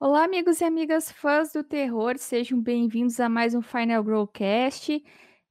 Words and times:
Olá, 0.00 0.22
amigos 0.22 0.60
e 0.60 0.64
amigas 0.64 1.10
fãs 1.10 1.52
do 1.52 1.64
terror, 1.64 2.16
sejam 2.18 2.62
bem-vindos 2.62 3.18
a 3.18 3.28
mais 3.28 3.52
um 3.52 3.60
Final 3.60 4.04
Growcast. 4.04 5.02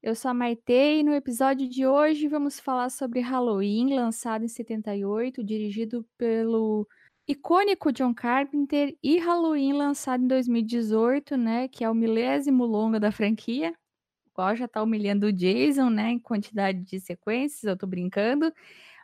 Eu 0.02 0.16
sou 0.16 0.32
a 0.32 0.34
Maite 0.34 0.72
e 0.72 1.04
no 1.04 1.14
episódio 1.14 1.68
de 1.68 1.86
hoje 1.86 2.30
vamos 2.30 2.58
falar 2.58 2.90
sobre 2.90 3.20
Halloween, 3.20 3.94
lançado 3.94 4.46
em 4.46 4.48
78, 4.48 5.44
dirigido 5.44 6.08
pelo 6.18 6.88
icônico 7.28 7.92
John 7.92 8.14
Carpenter, 8.14 8.98
e 9.04 9.18
Halloween, 9.18 9.74
lançado 9.74 10.24
em 10.24 10.28
2018, 10.28 11.36
né, 11.36 11.68
que 11.68 11.84
é 11.84 11.90
o 11.90 11.94
milésimo 11.94 12.66
longa 12.66 13.02
da 13.02 13.12
franquia. 13.12 13.76
Qual 14.34 14.56
já 14.56 14.66
tá 14.66 14.82
humilhando 14.82 15.28
o 15.28 15.34
Jason, 15.34 15.90
né, 15.90 16.12
em 16.12 16.20
quantidade 16.20 16.84
de 16.84 17.02
sequências, 17.02 17.66
eu 17.66 17.78
tô 17.78 17.86
brincando. 17.86 18.54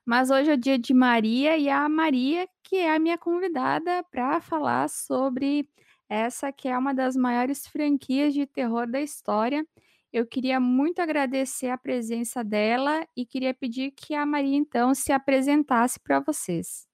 Mas 0.05 0.29
hoje 0.29 0.51
é 0.51 0.53
o 0.53 0.57
dia 0.57 0.77
de 0.77 0.93
Maria 0.93 1.57
e 1.57 1.69
a 1.69 1.87
Maria, 1.87 2.47
que 2.61 2.75
é 2.75 2.93
a 2.93 2.99
minha 2.99 3.17
convidada 3.17 4.03
para 4.11 4.41
falar 4.41 4.89
sobre 4.89 5.67
essa 6.09 6.51
que 6.51 6.67
é 6.67 6.77
uma 6.77 6.93
das 6.93 7.15
maiores 7.15 7.65
franquias 7.65 8.33
de 8.33 8.45
terror 8.45 8.85
da 8.85 9.01
história. 9.01 9.65
Eu 10.11 10.27
queria 10.27 10.59
muito 10.59 10.99
agradecer 10.99 11.69
a 11.69 11.77
presença 11.77 12.43
dela 12.43 13.07
e 13.15 13.25
queria 13.25 13.53
pedir 13.53 13.91
que 13.91 14.13
a 14.13 14.25
Maria 14.25 14.55
então 14.55 14.93
se 14.93 15.11
apresentasse 15.11 15.99
para 15.99 16.19
vocês. 16.19 16.85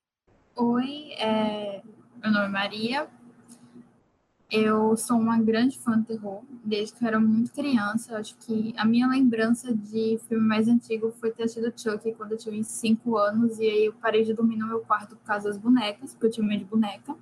Oi, 0.55 1.13
é... 1.17 1.81
meu 2.21 2.31
nome 2.31 2.45
é 2.45 2.49
Maria, 2.49 3.07
eu 4.51 4.97
sou 4.97 5.17
uma 5.17 5.39
grande 5.39 5.77
fã 5.77 5.99
de 5.99 6.07
terror, 6.07 6.41
desde 6.65 6.95
que 6.95 7.03
eu 7.03 7.07
era 7.07 7.19
muito 7.19 7.51
criança. 7.51 8.17
Acho 8.17 8.35
que 8.37 8.73
a 8.77 8.83
minha 8.83 9.07
lembrança 9.07 9.73
de 9.73 10.19
filme 10.27 10.45
mais 10.45 10.67
antigo 10.67 11.11
foi 11.19 11.31
ter 11.31 11.43
assistido 11.43 11.71
Chuck 11.75 12.13
quando 12.13 12.31
eu 12.31 12.37
tinha 12.37 12.63
5 12.63 13.17
anos, 13.17 13.59
e 13.59 13.63
aí 13.63 13.85
eu 13.85 13.93
parei 13.93 14.23
de 14.23 14.33
dormir 14.33 14.57
no 14.57 14.67
meu 14.67 14.79
quarto 14.79 15.15
por 15.15 15.23
causa 15.23 15.49
das 15.49 15.57
bonecas, 15.57 16.13
porque 16.13 16.25
eu 16.25 16.31
tinha 16.31 16.47
medo 16.47 16.63
de 16.63 16.65
boneca. 16.65 17.15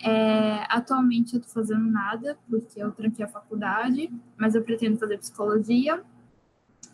É, 0.00 0.64
atualmente 0.68 1.34
eu 1.34 1.40
tô 1.40 1.48
fazendo 1.48 1.84
nada, 1.90 2.38
porque 2.48 2.80
eu 2.80 2.92
tranquei 2.92 3.24
a 3.24 3.28
faculdade, 3.28 4.12
mas 4.36 4.54
eu 4.54 4.62
pretendo 4.62 4.98
fazer 4.98 5.18
psicologia. 5.18 6.02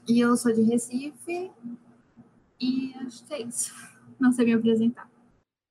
E 0.09 0.19
eu 0.19 0.37
sou 0.37 0.53
de 0.53 0.63
Recife, 0.63 1.51
e 2.59 2.95
acho 3.05 3.25
que 3.25 3.35
é 3.35 3.43
isso. 3.43 3.75
Não 4.19 4.33
sei 4.33 4.47
me 4.47 4.55
apresentar. 4.55 5.12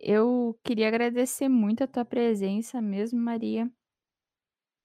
Eu 0.03 0.59
queria 0.63 0.87
agradecer 0.87 1.47
muito 1.47 1.83
a 1.83 1.87
tua 1.87 2.03
presença 2.03 2.81
mesmo, 2.81 3.19
Maria. 3.19 3.71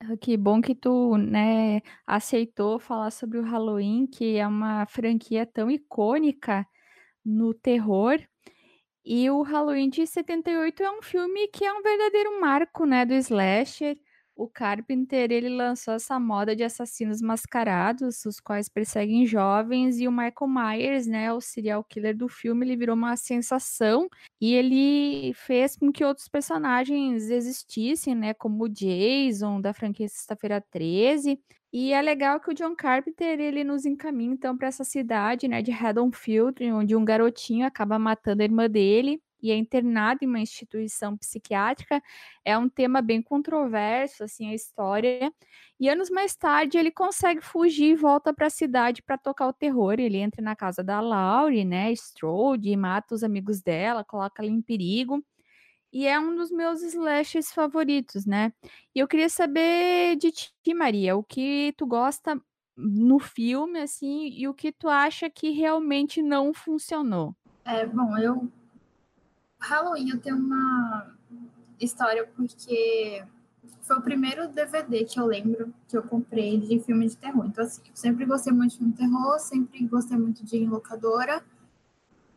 Ah, 0.00 0.16
que 0.16 0.36
bom 0.36 0.60
que 0.60 0.74
tu, 0.74 1.16
né, 1.16 1.80
aceitou 2.06 2.78
falar 2.78 3.10
sobre 3.10 3.38
o 3.38 3.42
Halloween, 3.42 4.06
que 4.06 4.36
é 4.36 4.46
uma 4.46 4.84
franquia 4.86 5.46
tão 5.46 5.70
icônica 5.70 6.66
no 7.24 7.54
terror. 7.54 8.18
E 9.04 9.30
o 9.30 9.42
Halloween 9.42 9.90
de 9.90 10.06
78 10.06 10.82
é 10.82 10.90
um 10.90 11.02
filme 11.02 11.48
que 11.48 11.64
é 11.64 11.72
um 11.72 11.82
verdadeiro 11.82 12.40
marco, 12.40 12.84
né, 12.86 13.06
do 13.06 13.14
slasher. 13.14 13.96
O 14.38 14.46
Carpenter, 14.46 15.32
ele 15.32 15.48
lançou 15.48 15.94
essa 15.94 16.20
moda 16.20 16.54
de 16.54 16.62
assassinos 16.62 17.22
mascarados, 17.22 18.22
os 18.26 18.38
quais 18.38 18.68
perseguem 18.68 19.24
jovens, 19.24 19.98
e 19.98 20.06
o 20.06 20.12
Michael 20.12 20.46
Myers, 20.46 21.06
né, 21.06 21.32
o 21.32 21.40
serial 21.40 21.82
killer 21.82 22.14
do 22.14 22.28
filme, 22.28 22.66
ele 22.66 22.76
virou 22.76 22.94
uma 22.94 23.16
sensação, 23.16 24.06
e 24.38 24.52
ele 24.52 25.32
fez 25.32 25.74
com 25.74 25.90
que 25.90 26.04
outros 26.04 26.28
personagens 26.28 27.30
existissem, 27.30 28.14
né, 28.14 28.34
como 28.34 28.64
o 28.64 28.68
Jason, 28.68 29.58
da 29.58 29.72
franquia 29.72 30.06
Sexta-feira 30.06 30.62
13, 30.70 31.40
e 31.72 31.92
é 31.94 32.02
legal 32.02 32.38
que 32.38 32.50
o 32.50 32.54
John 32.54 32.76
Carpenter, 32.76 33.40
ele 33.40 33.64
nos 33.64 33.86
encaminha, 33.86 34.34
então, 34.34 34.54
para 34.54 34.68
essa 34.68 34.84
cidade, 34.84 35.48
né, 35.48 35.62
de 35.62 35.72
Haddonfield, 35.72 36.62
onde 36.72 36.94
um 36.94 37.06
garotinho 37.06 37.66
acaba 37.66 37.98
matando 37.98 38.42
a 38.42 38.44
irmã 38.44 38.68
dele, 38.68 39.18
e 39.42 39.50
é 39.50 39.56
internado 39.56 40.20
em 40.22 40.26
uma 40.26 40.40
instituição 40.40 41.16
psiquiátrica. 41.16 42.02
É 42.44 42.56
um 42.56 42.68
tema 42.68 43.02
bem 43.02 43.20
controverso, 43.22 44.24
assim, 44.24 44.50
a 44.50 44.54
história. 44.54 45.32
E 45.78 45.88
anos 45.88 46.10
mais 46.10 46.34
tarde 46.34 46.78
ele 46.78 46.90
consegue 46.90 47.40
fugir 47.40 47.92
e 47.92 47.94
volta 47.94 48.32
para 48.32 48.46
a 48.46 48.50
cidade 48.50 49.02
para 49.02 49.18
tocar 49.18 49.48
o 49.48 49.52
terror. 49.52 49.94
Ele 49.98 50.18
entra 50.18 50.42
na 50.42 50.56
casa 50.56 50.82
da 50.82 51.00
Laurie, 51.00 51.64
né, 51.64 51.92
Strode, 51.92 52.70
e 52.70 52.76
mata 52.76 53.14
os 53.14 53.22
amigos 53.22 53.60
dela, 53.62 54.04
coloca 54.04 54.42
ela 54.42 54.50
em 54.50 54.62
perigo. 54.62 55.24
E 55.92 56.06
é 56.06 56.18
um 56.18 56.34
dos 56.34 56.50
meus 56.50 56.82
slashes 56.82 57.52
favoritos, 57.52 58.26
né? 58.26 58.52
E 58.94 58.98
eu 58.98 59.08
queria 59.08 59.28
saber 59.28 60.16
de 60.16 60.30
ti, 60.30 60.74
Maria, 60.74 61.16
o 61.16 61.22
que 61.22 61.72
tu 61.76 61.86
gosta 61.86 62.40
no 62.76 63.18
filme, 63.18 63.80
assim, 63.80 64.28
e 64.28 64.46
o 64.46 64.52
que 64.52 64.70
tu 64.70 64.88
acha 64.88 65.30
que 65.30 65.50
realmente 65.50 66.20
não 66.22 66.52
funcionou. 66.52 67.34
É, 67.64 67.86
bom, 67.86 68.16
eu 68.18 68.52
Halloween 69.66 70.10
eu 70.10 70.20
tenho 70.20 70.36
uma 70.36 71.12
história 71.80 72.26
porque 72.36 73.24
foi 73.82 73.96
o 73.96 74.02
primeiro 74.02 74.48
DVD 74.48 75.04
que 75.04 75.18
eu 75.18 75.26
lembro 75.26 75.72
que 75.88 75.96
eu 75.96 76.02
comprei 76.02 76.58
de 76.58 76.78
filme 76.80 77.06
de 77.08 77.16
terror. 77.16 77.44
Então, 77.46 77.64
assim, 77.64 77.82
eu 77.84 77.96
sempre 77.96 78.24
gostei 78.24 78.52
muito 78.52 78.72
de 78.72 78.78
filme 78.78 78.92
de 78.92 78.98
terror, 78.98 79.38
sempre 79.38 79.84
gostei 79.86 80.16
muito 80.16 80.44
de 80.44 80.66
locadora. 80.66 81.44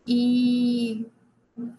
E 0.07 1.05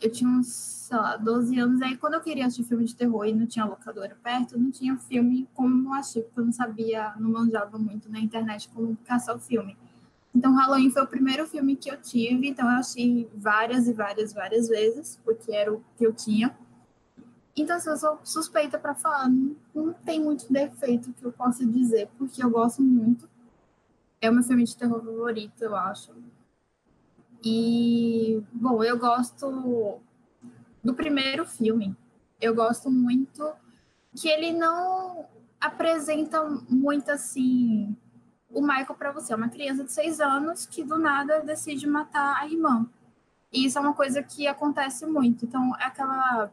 eu 0.01 0.11
tinha 0.11 0.31
uns, 0.31 0.49
sei 0.49 0.97
lá, 0.97 1.17
12 1.17 1.59
anos. 1.59 1.83
Aí, 1.83 1.97
quando 1.97 2.15
eu 2.15 2.21
queria 2.21 2.47
assistir 2.47 2.69
filme 2.69 2.85
de 2.85 2.95
terror 2.95 3.25
e 3.27 3.33
não 3.33 3.47
tinha 3.47 3.65
locadora 3.65 4.17
perto, 4.23 4.59
não 4.59 4.71
tinha 4.71 4.97
filme 4.97 5.49
como 5.55 5.93
assistir, 5.95 6.23
porque 6.23 6.41
eu 6.41 6.45
não 6.45 6.53
sabia, 6.53 7.15
não 7.19 7.31
manjava 7.31 7.79
muito 7.79 8.11
na 8.11 8.21
internet 8.21 8.69
como 8.69 8.97
caçar 9.05 9.37
o 9.37 9.41
filme. 9.41 9.77
Então, 10.35 10.55
Halloween 10.55 10.91
foi 10.91 11.03
o 11.03 11.07
primeiro 11.07 11.47
filme 11.47 11.75
que 11.75 11.91
eu 11.91 12.01
tive, 12.01 12.49
então 12.49 12.71
eu 12.71 12.79
assisti 12.79 13.29
várias 13.35 13.89
e 13.89 13.93
várias, 13.93 14.33
várias 14.33 14.69
vezes, 14.69 15.19
porque 15.25 15.53
era 15.53 15.73
o 15.73 15.83
que 15.97 16.07
eu 16.07 16.13
tinha. 16.13 16.57
Então, 17.57 17.77
assim, 17.77 17.91
eu 17.91 17.97
sou 17.97 18.19
suspeita 18.23 18.79
para 18.79 18.95
falar, 18.95 19.29
não, 19.29 19.57
não, 19.75 19.93
tem 19.93 20.21
muito 20.21 20.51
defeito 20.51 21.13
que 21.13 21.25
eu 21.25 21.33
possa 21.33 21.67
dizer, 21.67 22.09
porque 22.17 22.43
eu 22.43 22.51
gosto 22.51 22.81
muito. 22.81 23.29
É 24.21 24.31
o 24.31 24.33
meu 24.33 24.43
filme 24.45 24.65
de 24.65 24.77
terror 24.77 25.05
favorito, 25.05 25.61
eu 25.63 25.75
acho. 25.75 26.13
E, 27.45 28.43
bom, 28.53 28.85
eu 28.85 28.99
gosto 28.99 30.01
do 30.83 30.95
primeiro 30.95 31.45
filme. 31.45 31.97
Eu 32.41 32.55
gosto 32.55 32.91
muito 32.91 33.53
que 34.15 34.29
ele 34.29 34.53
não 34.53 35.27
apresenta 35.61 36.43
muito 36.69 37.11
assim 37.11 37.97
o 38.53 38.61
Michael 38.61 38.95
para 38.95 39.13
você 39.13 39.33
é 39.33 39.37
uma 39.37 39.49
criança 39.49 39.85
de 39.85 39.93
seis 39.93 40.21
anos 40.21 40.67
que 40.67 40.83
do 40.83 40.99
nada 40.99 41.41
decide 41.41 41.87
matar 41.87 42.37
a 42.37 42.47
irmã. 42.47 42.87
E 43.53 43.67
isso 43.67 43.79
é 43.79 43.81
uma 43.81 43.95
coisa 43.95 44.23
que 44.23 44.47
acontece 44.47 45.07
muito. 45.07 45.45
Então, 45.45 45.75
é 45.77 45.85
aquela 45.85 46.53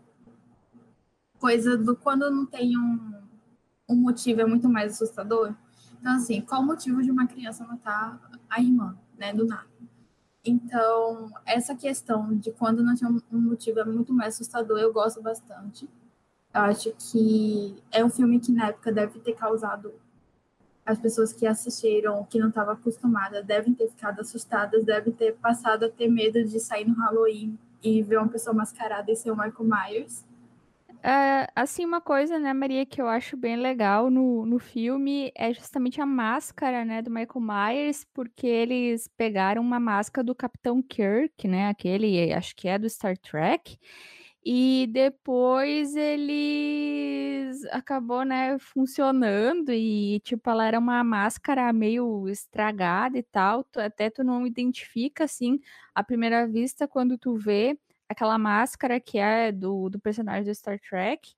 coisa 1.39 1.77
do 1.77 1.95
quando 1.95 2.29
não 2.31 2.45
tem 2.45 2.77
um, 2.77 3.13
um 3.89 3.95
motivo 3.95 4.41
é 4.41 4.45
muito 4.45 4.67
mais 4.67 4.93
assustador. 4.93 5.53
Então, 5.99 6.15
assim, 6.15 6.41
qual 6.41 6.61
o 6.61 6.65
motivo 6.65 7.01
de 7.01 7.11
uma 7.11 7.27
criança 7.27 7.65
matar 7.65 8.19
a 8.49 8.61
irmã, 8.61 8.97
né, 9.17 9.33
do 9.33 9.45
nada? 9.45 9.67
Então, 10.43 11.31
essa 11.45 11.75
questão 11.75 12.35
de 12.35 12.51
quando 12.51 12.83
não 12.83 12.95
tem 12.95 13.07
um 13.07 13.41
motivo 13.41 13.79
é 13.79 13.85
muito 13.85 14.13
mais 14.13 14.35
assustador, 14.35 14.79
eu 14.79 14.93
gosto 14.93 15.21
bastante. 15.21 15.89
Eu 16.53 16.61
acho 16.61 16.93
que 16.97 17.83
é 17.91 18.03
um 18.03 18.09
filme 18.09 18.39
que 18.39 18.51
na 18.51 18.67
época 18.67 18.91
deve 18.91 19.19
ter 19.19 19.33
causado 19.33 19.93
as 20.87 20.97
pessoas 20.97 21.33
que 21.33 21.45
assistiram, 21.45 22.23
que 22.23 22.39
não 22.39 22.47
estavam 22.47 22.73
acostumadas, 22.73 23.45
devem 23.45 23.73
ter 23.73 23.89
ficado 23.89 24.21
assustadas, 24.21 24.85
devem 24.85 25.11
ter 25.11 25.33
passado 25.33 25.83
a 25.83 25.89
ter 25.89 26.07
medo 26.07 26.41
de 26.45 26.59
sair 26.61 26.87
no 26.87 26.95
Halloween 26.95 27.59
e 27.83 28.01
ver 28.01 28.17
uma 28.17 28.29
pessoa 28.29 28.55
mascarada 28.55 29.11
e 29.11 29.15
ser 29.15 29.29
o 29.29 29.35
Michael 29.35 29.65
Myers. 29.65 30.25
É, 31.03 31.47
assim, 31.53 31.85
uma 31.85 31.99
coisa, 31.99 32.39
né, 32.39 32.53
Maria, 32.53 32.85
que 32.85 33.01
eu 33.01 33.07
acho 33.07 33.35
bem 33.35 33.57
legal 33.57 34.09
no, 34.09 34.45
no 34.45 34.59
filme 34.59 35.29
é 35.35 35.53
justamente 35.53 35.99
a 36.01 36.05
máscara, 36.05 36.85
né, 36.85 37.01
do 37.01 37.11
Michael 37.11 37.41
Myers, 37.41 38.05
porque 38.13 38.47
eles 38.47 39.09
pegaram 39.17 39.61
uma 39.61 39.79
máscara 39.79 40.23
do 40.23 40.33
Capitão 40.33 40.81
Kirk, 40.81 41.47
né, 41.47 41.67
aquele, 41.67 42.33
acho 42.33 42.55
que 42.55 42.67
é 42.67 42.79
do 42.79 42.89
Star 42.89 43.17
Trek, 43.17 43.77
e 44.49 44.87
depois 44.87 45.93
eles 45.93 47.65
acabou, 47.65 48.23
né, 48.23 48.57
funcionando 48.57 49.73
e 49.73 50.21
tipo 50.21 50.49
ela 50.49 50.65
era 50.65 50.79
uma 50.79 51.03
máscara 51.03 51.73
meio 51.73 52.29
estragada 52.29 53.17
e 53.17 53.23
tal, 53.23 53.65
tu, 53.65 53.77
até 53.81 54.09
tu 54.09 54.23
não 54.23 54.47
identifica 54.47 55.25
assim 55.25 55.59
à 55.93 56.01
primeira 56.01 56.47
vista 56.47 56.87
quando 56.87 57.17
tu 57.17 57.35
vê 57.35 57.77
aquela 58.07 58.37
máscara 58.37 59.01
que 59.01 59.17
é 59.17 59.51
do, 59.51 59.89
do 59.89 59.99
personagem 59.99 60.45
do 60.45 60.55
Star 60.55 60.79
Trek. 60.79 61.33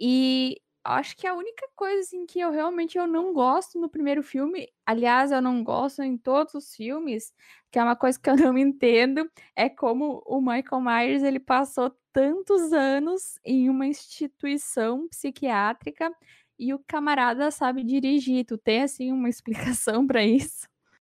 E 0.00 0.60
acho 0.84 1.16
que 1.16 1.26
a 1.26 1.34
única 1.34 1.68
coisa 1.74 2.00
assim, 2.00 2.26
que 2.26 2.38
eu 2.40 2.50
realmente 2.52 2.96
eu 2.96 3.06
não 3.06 3.32
gosto 3.32 3.78
no 3.80 3.88
primeiro 3.88 4.22
filme, 4.22 4.68
aliás, 4.86 5.32
eu 5.32 5.42
não 5.42 5.64
gosto 5.64 6.02
em 6.02 6.16
todos 6.16 6.54
os 6.54 6.74
filmes, 6.74 7.32
que 7.72 7.78
é 7.78 7.82
uma 7.82 7.96
coisa 7.96 8.18
que 8.20 8.30
eu 8.30 8.36
não 8.36 8.56
entendo, 8.58 9.28
é 9.56 9.68
como 9.68 10.22
o 10.26 10.40
Michael 10.40 10.80
Myers 10.80 11.22
ele 11.22 11.40
passou 11.40 11.90
tantos 12.16 12.72
anos 12.72 13.38
em 13.44 13.68
uma 13.68 13.86
instituição 13.86 15.06
psiquiátrica 15.06 16.10
e 16.58 16.72
o 16.72 16.78
camarada 16.78 17.50
sabe 17.50 17.84
dirigir. 17.84 18.46
Tu 18.46 18.56
tem 18.56 18.84
assim 18.84 19.12
uma 19.12 19.28
explicação 19.28 20.06
para 20.06 20.24
isso? 20.24 20.66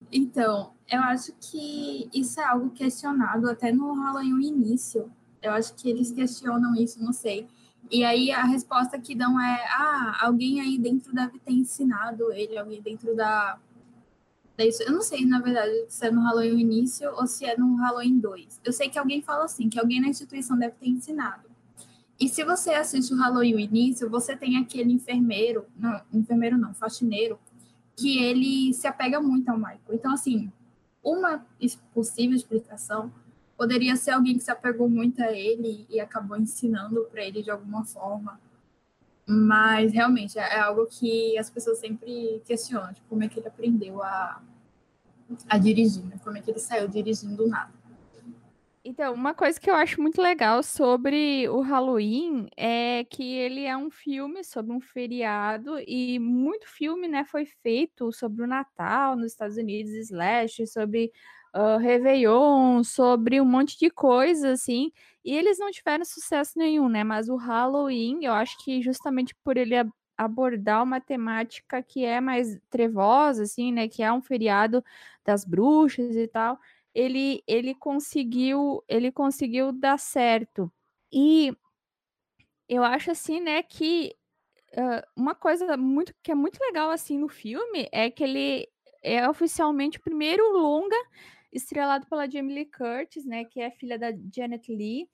Então, 0.10 0.74
eu 0.90 1.02
acho 1.02 1.34
que 1.34 2.10
isso 2.14 2.40
é 2.40 2.46
algo 2.46 2.70
questionado 2.70 3.50
até 3.50 3.70
no 3.70 3.94
Halloween 3.94 4.48
início. 4.48 5.12
Eu 5.42 5.52
acho 5.52 5.76
que 5.76 5.90
eles 5.90 6.10
questionam 6.10 6.74
isso, 6.74 7.04
não 7.04 7.12
sei 7.12 7.50
E 7.92 8.06
aí 8.06 8.32
a 8.32 8.46
resposta 8.46 8.98
que 8.98 9.14
dão 9.14 9.38
é: 9.42 9.66
ah, 9.72 10.20
alguém 10.22 10.62
aí 10.62 10.78
dentro 10.78 11.14
deve 11.14 11.38
ter 11.38 11.52
ensinado 11.52 12.32
ele, 12.32 12.58
alguém 12.58 12.82
dentro 12.82 13.14
da. 13.14 13.60
Da 14.58 14.66
isso. 14.66 14.84
Eu 14.84 14.92
não 14.92 15.02
sei, 15.02 15.26
na 15.26 15.40
verdade, 15.40 15.86
se 15.90 16.06
é 16.06 16.12
no 16.12 16.22
Halloween 16.22 16.60
início 16.60 17.12
ou 17.16 17.26
se 17.26 17.46
é 17.46 17.58
no 17.58 17.76
Halloween 17.76 18.20
2. 18.20 18.62
Eu 18.64 18.72
sei 18.72 18.90
que 18.90 19.00
alguém 19.00 19.22
fala 19.22 19.46
assim, 19.46 19.70
que 19.70 19.80
alguém 19.80 20.00
na 20.00 20.08
instituição 20.08 20.58
deve 20.58 20.76
ter 20.80 20.90
ensinado. 20.90 21.54
E 22.20 22.30
se 22.30 22.44
você 22.44 22.72
assiste 22.74 23.14
o 23.14 23.18
Halloween 23.18 23.60
início, 23.60 24.10
você 24.10 24.36
tem 24.36 24.58
aquele 24.58 24.94
enfermeiro, 24.94 25.66
não, 25.76 26.02
enfermeiro 26.14 26.58
não, 26.58 26.74
faxineiro, 26.74 27.40
que 27.96 28.18
ele 28.24 28.74
se 28.74 28.88
apega 28.88 29.20
muito 29.20 29.50
ao 29.50 29.58
Michael. 29.58 29.82
Então, 29.92 30.14
assim, 30.14 30.52
uma 31.04 31.46
possível 31.94 32.36
explicação 32.36 33.12
poderia 33.58 33.96
ser 33.96 34.12
alguém 34.12 34.38
que 34.38 34.44
se 34.44 34.52
apegou 34.52 34.90
muito 34.90 35.22
a 35.22 35.32
ele 35.32 35.86
e 35.90 36.00
acabou 36.00 36.38
ensinando 36.38 37.08
para 37.12 37.24
ele 37.24 37.44
de 37.44 37.52
alguma 37.52 37.84
forma. 37.84 38.40
Mas 39.26 39.94
realmente 39.94 40.38
é 40.38 40.60
algo 40.60 40.86
que 40.86 41.38
as 41.38 41.50
pessoas 41.50 41.80
sempre 41.80 42.42
questionam, 42.46 42.94
tipo, 42.94 43.08
como 43.08 43.24
é 43.24 43.30
que 43.30 43.40
ele 43.40 43.48
aprendeu 43.48 44.04
a, 44.04 44.42
a 45.48 45.58
dirigir, 45.58 46.04
né? 46.04 46.20
como 46.24 46.38
é 46.38 46.42
que 46.42 46.52
ele 46.52 46.60
saiu 46.60 46.88
dirigindo 46.88 47.38
do 47.38 47.48
nada. 47.48 47.72
Então, 48.86 49.14
uma 49.14 49.34
coisa 49.34 49.58
que 49.58 49.72
eu 49.72 49.76
acho 49.76 50.02
muito 50.02 50.22
legal 50.22 50.62
sobre 50.62 51.48
o 51.48 51.62
Halloween 51.62 52.50
é 52.58 53.06
que 53.06 53.24
ele 53.34 53.64
é 53.64 53.78
um 53.78 53.90
filme 53.90 54.44
sobre 54.44 54.74
um 54.74 54.82
feriado 54.82 55.80
e 55.88 56.20
muito 56.20 56.68
filme, 56.68 57.08
né, 57.08 57.24
foi 57.24 57.46
feito 57.46 58.12
sobre 58.12 58.44
o 58.44 58.48
Natal 58.48 59.16
nos 59.16 59.28
Estados 59.28 59.56
Unidos, 59.56 59.94
slash, 59.94 60.68
sobre 60.68 61.14
uh, 61.56 61.78
Réveillon, 61.78 62.84
sobre 62.84 63.40
um 63.40 63.46
monte 63.46 63.78
de 63.78 63.90
coisa, 63.90 64.52
assim, 64.52 64.92
e 65.24 65.36
eles 65.36 65.60
não 65.60 65.72
tiveram 65.72 66.06
sucesso 66.06 66.58
nenhum, 66.58 66.90
né, 66.90 67.04
mas 67.04 67.30
o 67.30 67.36
Halloween, 67.36 68.26
eu 68.26 68.34
acho 68.34 68.58
que 68.64 68.82
justamente 68.82 69.36
por 69.44 69.58
ele 69.58 69.76
abordar 70.18 70.84
uma 70.84 71.02
temática 71.02 71.82
que 71.82 72.06
é 72.06 72.22
mais 72.22 72.60
trevosa, 72.70 73.44
assim, 73.44 73.72
né, 73.72 73.88
que 73.88 74.04
é 74.04 74.12
um 74.12 74.22
feriado 74.22 74.84
das 75.26 75.44
bruxas 75.46 76.16
e 76.16 76.28
tal, 76.28 76.60
ele 76.94 77.44
ele 77.48 77.74
conseguiu 77.74 78.84
ele 78.88 79.12
conseguiu 79.12 79.72
dar 79.72 79.98
certo. 79.98 80.72
E 81.12 81.56
eu 82.70 82.84
acho 82.84 83.12
assim, 83.12 83.40
né, 83.42 83.64
que 83.64 84.16
uh, 84.74 85.04
uma 85.16 85.36
coisa 85.36 85.76
muito 85.78 86.14
que 86.24 86.32
é 86.32 86.36
muito 86.36 86.60
legal 86.60 86.90
assim 86.92 87.18
no 87.18 87.28
filme 87.30 87.88
é 87.92 88.10
que 88.10 88.24
ele 88.24 88.68
é 89.02 89.28
oficialmente 89.30 89.98
o 89.98 90.02
primeiro 90.02 90.44
longa 90.54 90.96
estrelado 91.54 92.06
pela 92.08 92.30
Jamie 92.30 92.56
Lee 92.56 92.66
Curtis, 92.66 93.26
né, 93.26 93.46
que 93.46 93.62
é 93.62 93.72
filha 93.72 93.98
da 93.98 94.12
Janet 94.34 94.74
Lee, 94.74 95.08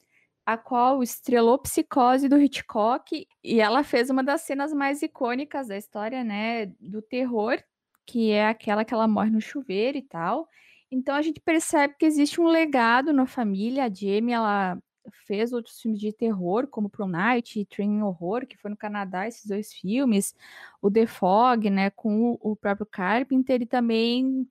a 0.45 0.57
qual 0.57 1.03
estrelou 1.03 1.59
Psicose 1.59 2.27
do 2.27 2.41
Hitchcock, 2.41 3.27
e 3.43 3.59
ela 3.59 3.83
fez 3.83 4.09
uma 4.09 4.23
das 4.23 4.41
cenas 4.41 4.73
mais 4.73 5.01
icônicas 5.01 5.67
da 5.67 5.77
história, 5.77 6.23
né, 6.23 6.67
do 6.79 7.01
terror, 7.01 7.61
que 8.05 8.31
é 8.31 8.47
aquela 8.47 8.83
que 8.83 8.93
ela 8.93 9.07
morre 9.07 9.29
no 9.29 9.41
chuveiro 9.41 9.97
e 9.97 10.01
tal. 10.01 10.47
Então 10.91 11.15
a 11.15 11.21
gente 11.21 11.39
percebe 11.39 11.95
que 11.99 12.05
existe 12.05 12.41
um 12.41 12.47
legado 12.47 13.13
na 13.13 13.27
família. 13.27 13.85
A 13.85 13.93
Jamie, 13.93 14.33
ela 14.33 14.79
fez 15.27 15.53
outros 15.53 15.79
filmes 15.79 15.99
de 15.99 16.11
terror, 16.11 16.67
como 16.67 16.89
Prom 16.89 17.07
Night 17.07 17.59
e 17.59 17.65
Training 17.65 18.01
Horror, 18.01 18.47
que 18.47 18.57
foi 18.57 18.71
no 18.71 18.77
Canadá, 18.77 19.27
esses 19.27 19.45
dois 19.45 19.71
filmes. 19.73 20.33
O 20.81 20.89
The 20.89 21.05
Fog, 21.05 21.69
né, 21.69 21.89
com 21.91 22.37
o, 22.41 22.55
próprio 22.55 22.87
Carpenter, 22.87 23.61
e 23.61 23.65
também 23.65 24.47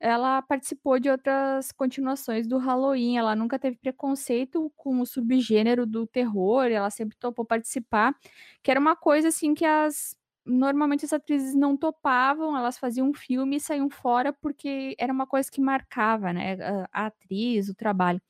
ela 0.00 0.42
participou 0.42 0.98
de 0.98 1.10
outras 1.10 1.72
continuações 1.72 2.46
do 2.46 2.58
Halloween. 2.58 3.18
Ela 3.18 3.34
nunca 3.36 3.58
teve 3.58 3.76
preconceito 3.76 4.72
com 4.76 5.00
o 5.00 5.06
subgênero 5.06 5.86
do 5.86 6.06
terror, 6.06 6.66
ela 6.66 6.90
sempre 6.90 7.16
topou 7.18 7.44
participar, 7.44 8.14
que 8.62 8.70
era 8.70 8.80
uma 8.80 8.96
coisa 8.96 9.28
assim 9.28 9.54
que 9.54 9.64
as 9.64 10.16
normalmente 10.48 11.04
as 11.04 11.12
atrizes 11.12 11.54
não 11.54 11.76
topavam, 11.76 12.56
elas 12.56 12.78
faziam 12.78 13.08
um 13.08 13.14
filme 13.14 13.56
e 13.56 13.60
saíam 13.60 13.90
fora 13.90 14.32
porque 14.32 14.94
era 14.98 15.12
uma 15.12 15.26
coisa 15.26 15.50
que 15.50 15.60
marcava, 15.60 16.32
né, 16.32 16.56
a, 16.90 17.06
atriz, 17.06 17.68
o 17.68 17.74
trabalho. 17.74 18.20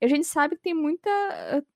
E 0.00 0.04
a 0.04 0.08
gente 0.08 0.26
sabe 0.26 0.56
que 0.56 0.62
tem 0.62 0.74
muita, 0.74 1.10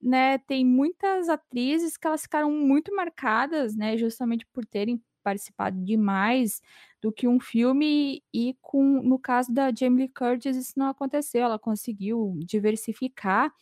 né, 0.03 0.39
tem 0.39 0.65
muitas 0.65 1.29
atrizes 1.29 1.97
que 1.97 2.07
elas 2.07 2.23
ficaram 2.23 2.51
muito 2.51 2.95
marcadas, 2.95 3.77
né, 3.77 3.97
justamente 3.97 4.47
por 4.47 4.65
terem 4.67 5.01
participado 5.25 5.83
de 5.83 5.97
mais 5.97 6.61
do 7.03 7.11
que 7.11 7.27
um 7.27 7.41
filme 7.41 8.23
e 8.33 8.57
com 8.63 9.03
no 9.03 9.19
caso 9.19 9.53
da 9.53 9.73
Jamie 9.75 10.05
Lee 10.05 10.09
Curtis 10.09 10.57
isso 10.57 10.75
não 10.77 10.89
aconteceu, 10.89 11.43
ela 11.43 11.59
conseguiu 11.59 12.39
diversificar 12.45 13.53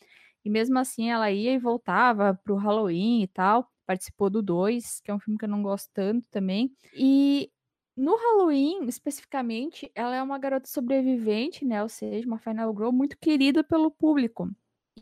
e 0.45 0.51
mesmo 0.51 0.79
assim 0.79 1.11
ela 1.11 1.31
ia 1.31 1.53
e 1.53 1.59
voltava 1.59 2.35
para 2.35 2.53
o 2.53 2.57
Halloween 2.57 3.23
e 3.23 3.29
tal 3.29 3.73
participou 3.87 4.31
do 4.31 4.43
2, 4.43 5.01
que 5.01 5.11
é 5.11 5.15
um 5.15 5.19
filme 5.19 5.39
que 5.39 5.45
eu 5.45 5.49
não 5.49 5.63
gosto 5.63 5.91
tanto 5.93 6.27
também. 6.31 6.73
E 6.95 7.51
no 7.97 8.17
Halloween, 8.17 8.87
especificamente, 8.87 9.91
ela 9.95 10.17
é 10.17 10.23
uma 10.23 10.39
garota 10.39 10.67
sobrevivente, 10.69 11.65
né? 11.65 11.83
Ou 11.83 11.89
seja, 11.89 12.27
uma 12.27 12.39
Final 12.39 12.75
Girl 12.75 12.91
muito 12.91 13.19
querida 13.19 13.63
pelo 13.63 13.91
público. 13.91 14.49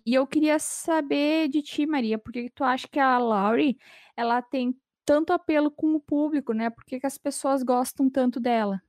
E 0.06 0.14
eu 0.14 0.26
queria 0.26 0.58
saber 0.58 1.48
de 1.48 1.62
ti, 1.62 1.86
Maria, 1.86 2.18
por 2.18 2.32
que 2.32 2.50
tu 2.50 2.64
acha 2.64 2.88
que 2.88 2.98
a 2.98 3.18
Laurie, 3.18 3.78
ela 4.16 4.40
tem 4.40 4.74
tanto 5.04 5.32
apelo 5.32 5.70
com 5.70 5.94
o 5.94 6.00
público, 6.00 6.52
né? 6.52 6.70
Por 6.70 6.84
que, 6.84 7.00
que 7.00 7.06
as 7.06 7.18
pessoas 7.18 7.62
gostam 7.62 8.08
tanto 8.08 8.38
dela? 8.40 8.82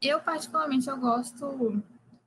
Eu, 0.00 0.20
particularmente, 0.20 0.88
eu 0.88 0.98
gosto... 0.98 1.82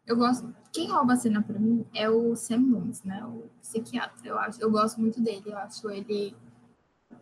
Eu 0.06 0.18
gosto... 0.18 0.54
Quem 0.72 0.92
rouba 0.92 1.14
a 1.14 1.18
cena 1.18 1.42
pra 1.42 1.58
mim 1.58 1.86
é 1.94 2.10
o 2.10 2.36
Sam 2.36 2.58
Loomis, 2.58 3.04
né? 3.04 3.24
O 3.26 3.50
psiquiatra. 3.62 4.28
Eu, 4.28 4.38
acho... 4.38 4.62
eu 4.62 4.70
gosto 4.70 5.00
muito 5.00 5.22
dele. 5.22 5.44
Eu 5.46 5.58
acho 5.58 5.90
ele 5.90 6.36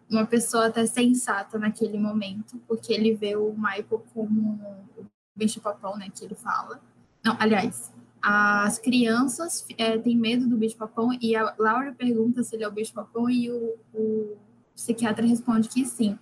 uma 0.10 0.26
pessoa 0.26 0.68
até 0.68 0.86
sensata 0.86 1.58
naquele 1.58 1.98
momento, 1.98 2.62
porque 2.68 2.94
ele 2.94 3.16
vê 3.16 3.36
o 3.36 3.54
Michael 3.54 4.04
como 4.14 4.60
o 4.98 5.06
bicho-papão, 5.36 5.98
né, 5.98 6.10
que 6.14 6.26
ele 6.26 6.36
fala. 6.36 6.82
Não, 7.24 7.38
aliás, 7.40 7.94
as 8.22 8.78
crianças 8.78 9.66
é, 9.78 9.98
têm 9.98 10.18
medo 10.18 10.48
do 10.48 10.58
bicho-papão 10.58 11.18
e 11.22 11.36
a 11.36 11.56
Laura 11.58 11.94
pergunta 11.94 12.44
se 12.44 12.56
ele 12.56 12.64
é 12.64 12.68
o 12.68 12.72
bicho-papão 12.72 13.30
e 13.30 13.50
o, 13.50 13.76
o 13.94 14.38
psiquiatra 14.82 15.26
responde 15.26 15.70
que 15.70 15.86
sim. 15.86 16.18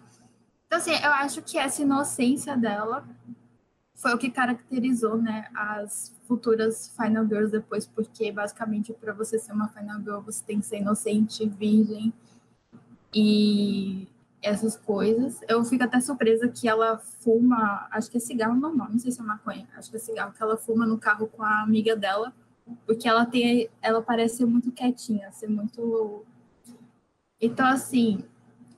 Então, 0.68 0.78
assim, 0.78 0.92
eu 0.92 1.12
acho 1.14 1.42
que 1.42 1.58
essa 1.58 1.82
inocência 1.82 2.56
dela 2.56 3.08
foi 3.96 4.14
o 4.14 4.18
que 4.18 4.30
caracterizou, 4.30 5.18
né, 5.18 5.48
as 5.54 6.16
futuras 6.26 6.94
Final 6.96 7.26
Girls 7.28 7.52
depois, 7.52 7.86
porque 7.86 8.32
basicamente 8.32 8.94
para 8.94 9.12
você 9.14 9.38
ser 9.38 9.52
uma 9.52 9.68
Final 9.68 10.00
Girl 10.00 10.20
você 10.22 10.44
tem 10.46 10.60
que 10.60 10.66
ser 10.66 10.78
inocente, 10.78 11.46
virgem, 11.48 12.14
e 13.14 14.08
essas 14.42 14.78
coisas. 14.78 15.42
Eu 15.48 15.66
fico 15.66 15.84
até 15.84 16.00
surpresa 16.00 16.48
que 16.48 16.68
ela 16.68 16.98
fuma, 16.98 17.88
acho 17.92 18.10
que 18.10 18.18
é 18.18 18.20
cigarro 18.20 18.56
normal, 18.56 18.90
não 18.92 19.00
sei 19.00 19.12
se 19.12 19.20
é 19.20 19.24
maconha, 19.24 19.68
acho 19.76 19.90
que 19.90 19.98
é 19.98 20.00
cigarro 20.00 20.34
que 20.34 20.42
ela 20.42 20.56
fuma 20.56 20.86
no 20.86 20.98
carro 20.98 21.28
com 21.28 21.44
a 21.44 21.62
amiga 21.62 21.96
dela, 21.96 22.34
porque 22.86 23.08
ela 23.08 23.26
tem, 23.26 23.70
ela 23.82 24.02
parece 24.02 24.38
ser 24.38 24.46
muito 24.46 24.72
quietinha, 24.72 25.32
ser 25.32 25.50
muito 25.50 26.24
Então 27.42 27.66
assim, 27.66 28.24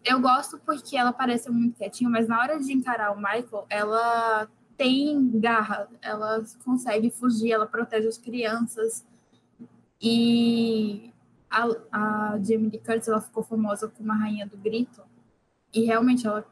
eu 0.04 0.20
gosto 0.20 0.60
porque 0.60 0.98
ela 0.98 1.14
parece 1.14 1.50
muito 1.50 1.78
quietinha, 1.78 2.10
mas 2.10 2.28
na 2.28 2.40
hora 2.40 2.60
de 2.60 2.74
encarar 2.74 3.12
o 3.12 3.18
Michael, 3.18 3.66
ela 3.70 4.48
tem 4.78 5.40
garra, 5.40 5.88
ela 6.02 6.44
consegue 6.66 7.12
fugir, 7.12 7.52
ela 7.52 7.68
protege 7.68 8.08
as 8.08 8.18
crianças. 8.18 9.06
E 10.02 11.14
a, 11.50 11.68
a 11.92 12.40
Jamie 12.42 12.80
Curtis 12.80 13.08
ela 13.08 13.22
ficou 13.22 13.44
famosa 13.44 13.88
como 13.88 14.12
a 14.12 14.16
rainha 14.16 14.48
do 14.48 14.58
grito 14.58 15.04
e 15.74 15.86
realmente 15.86 16.26
ela 16.26 16.44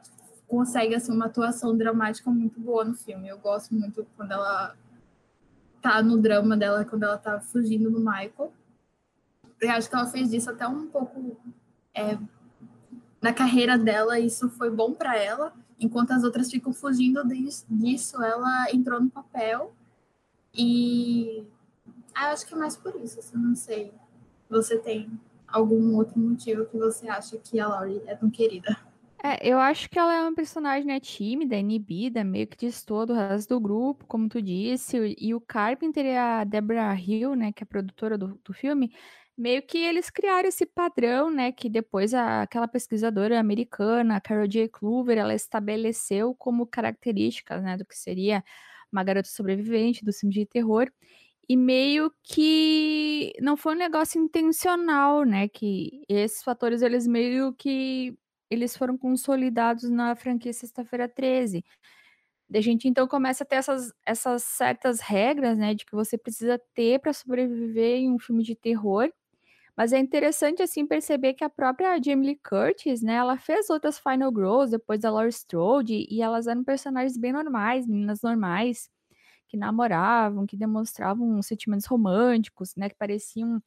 consegue 0.47 0.93
assim 0.93 1.11
uma 1.11 1.25
atuação 1.25 1.75
dramática 1.75 2.29
muito 2.29 2.59
boa 2.59 2.83
no 2.83 2.95
filme. 2.95 3.27
Eu 3.27 3.39
gosto 3.39 3.73
muito 3.73 4.05
quando 4.15 4.31
ela 4.31 4.75
tá 5.81 6.01
no 6.03 6.17
drama 6.17 6.55
dela, 6.55 6.85
quando 6.85 7.03
ela 7.03 7.17
tá 7.17 7.39
fugindo 7.39 7.89
do 7.89 7.99
Michael. 7.99 8.53
Eu 9.59 9.71
acho 9.71 9.89
que 9.89 9.95
ela 9.95 10.07
fez 10.07 10.31
isso 10.33 10.49
até 10.49 10.67
um 10.67 10.87
pouco 10.87 11.37
é, 11.93 12.17
na 13.21 13.33
carreira 13.33 13.77
dela, 13.77 14.19
isso 14.19 14.49
foi 14.49 14.69
bom 14.69 14.93
para 14.93 15.17
ela. 15.17 15.53
Enquanto 15.79 16.11
as 16.11 16.23
outras 16.23 16.49
ficam 16.49 16.73
fugindo 16.73 17.21
disso, 17.69 18.21
ela 18.21 18.67
entrou 18.73 18.99
no 19.01 19.09
papel. 19.09 19.73
E 20.53 21.43
ah, 22.13 22.31
acho 22.31 22.45
que 22.45 22.53
é 22.53 22.57
mais 22.57 22.75
por 22.75 22.95
isso, 22.95 23.19
assim, 23.19 23.37
não 23.37 23.55
sei 23.55 23.93
você 24.49 24.77
tem 24.79 25.09
algum 25.47 25.95
outro 25.95 26.19
motivo 26.19 26.65
que 26.65 26.77
você 26.77 27.07
acha 27.07 27.37
que 27.37 27.59
a 27.59 27.67
Laurie 27.67 28.01
é 28.07 28.15
tão 28.15 28.29
querida? 28.29 28.75
É, 29.23 29.47
eu 29.47 29.59
acho 29.59 29.89
que 29.89 29.99
ela 29.99 30.13
é 30.13 30.21
uma 30.21 30.33
personagem 30.33 30.87
né, 30.87 30.99
tímida, 30.99 31.55
inibida, 31.55 32.23
meio 32.23 32.47
que 32.47 32.57
destoa 32.57 33.05
do 33.05 33.13
resto 33.13 33.49
do 33.49 33.59
grupo, 33.59 34.05
como 34.07 34.29
tu 34.29 34.41
disse, 34.41 35.15
e 35.17 35.35
o 35.35 35.41
Carpenter 35.41 36.05
e 36.05 36.15
a 36.15 36.43
Deborah 36.45 36.95
Hill, 36.95 37.35
né, 37.35 37.51
que 37.51 37.61
é 37.61 37.65
a 37.65 37.67
produtora 37.67 38.17
do, 38.17 38.39
do 38.43 38.53
filme, 38.53 38.93
meio 39.39 39.63
que 39.63 39.77
eles 39.79 40.09
criaram 40.11 40.49
esse 40.49 40.65
padrão, 40.65 41.31
né, 41.31 41.51
que 41.53 41.69
depois 41.69 42.13
a, 42.13 42.43
aquela 42.43 42.67
pesquisadora 42.67 43.39
americana, 43.39 44.21
Carol 44.21 44.47
J. 44.47 44.69
Clover, 44.69 45.17
ela 45.17 45.33
estabeleceu 45.35 46.35
como 46.35 46.67
características, 46.67 47.63
né, 47.63 47.77
do 47.77 47.85
que 47.85 47.97
seria 47.97 48.43
uma 48.91 49.03
garota 49.03 49.29
sobrevivente 49.29 50.03
do 50.05 50.13
filme 50.13 50.33
de 50.35 50.45
terror, 50.45 50.91
e 51.49 51.57
meio 51.57 52.11
que 52.23 53.33
não 53.41 53.57
foi 53.57 53.75
um 53.75 53.77
negócio 53.77 54.21
intencional, 54.21 55.23
né, 55.25 55.47
que 55.49 56.03
esses 56.09 56.43
fatores 56.43 56.81
eles 56.81 57.07
meio 57.07 57.53
que 57.53 58.15
eles 58.51 58.75
foram 58.77 58.97
consolidados 58.97 59.89
na 59.89 60.15
franquia 60.15 60.53
Sexta-feira 60.53 61.07
13. 61.09 61.63
A 62.53 62.61
gente 62.61 62.87
então 62.87 63.07
começa 63.07 63.43
a 63.43 63.47
ter 63.47 63.57
essas 63.57 63.93
essas 64.05 64.43
certas 64.43 64.99
regras, 65.01 65.57
né, 65.57 65.73
de 65.75 65.85
que 65.85 65.93
você 65.95 66.17
precisa 66.17 66.59
ter 66.75 66.99
para 66.99 67.13
sobreviver 67.13 67.97
em 67.99 68.11
um 68.11 68.19
filme 68.19 68.43
de 68.43 68.55
terror. 68.55 69.11
Mas 69.77 69.93
é 69.93 69.99
interessante, 69.99 70.61
assim, 70.61 70.85
perceber 70.85 71.33
que 71.33 71.43
a 71.43 71.49
própria 71.49 71.99
Jamie 72.03 72.27
Lee 72.29 72.39
Curtis, 72.47 73.01
né, 73.01 73.15
ela 73.15 73.37
fez 73.37 73.69
outras 73.69 73.99
Final 73.99 74.31
Girls 74.33 74.71
depois 74.71 74.99
da 75.01 75.11
Laurie 75.11 75.29
Strode, 75.29 76.05
e 76.09 76.21
elas 76.21 76.47
eram 76.47 76.63
personagens 76.63 77.17
bem 77.17 77.31
normais, 77.33 77.87
meninas 77.87 78.21
normais, 78.21 78.89
que 79.47 79.57
namoravam, 79.57 80.45
que 80.47 80.57
demonstravam 80.57 81.41
sentimentos 81.43 81.87
românticos, 81.87 82.75
né, 82.77 82.89
que 82.89 82.95
pareciam 82.97 83.61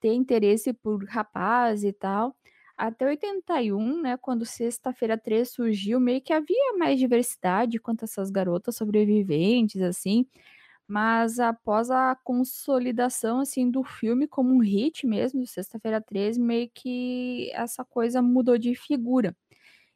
ter 0.00 0.14
interesse 0.14 0.72
por 0.72 1.04
rapaz 1.06 1.84
e 1.84 1.92
tal. 1.92 2.36
Até 2.76 3.06
81, 3.06 4.02
né, 4.02 4.16
quando 4.18 4.44
Sexta-feira 4.46 5.16
13 5.18 5.52
surgiu, 5.52 5.98
meio 6.00 6.20
que 6.22 6.32
havia 6.32 6.74
mais 6.78 6.98
diversidade 6.98 7.78
quanto 7.80 8.02
a 8.04 8.06
essas 8.06 8.30
garotas 8.30 8.76
sobreviventes, 8.76 9.80
assim, 9.82 10.26
mas 10.88 11.38
após 11.40 11.90
a 11.90 12.16
consolidação, 12.24 13.40
assim, 13.40 13.70
do 13.70 13.82
filme 13.84 14.28
como 14.28 14.54
um 14.54 14.60
hit 14.60 15.06
mesmo, 15.06 15.46
Sexta-feira 15.46 16.00
13, 16.00 16.40
meio 16.40 16.70
que 16.74 17.50
essa 17.54 17.84
coisa 17.84 18.22
mudou 18.22 18.58
de 18.58 18.74
figura. 18.74 19.36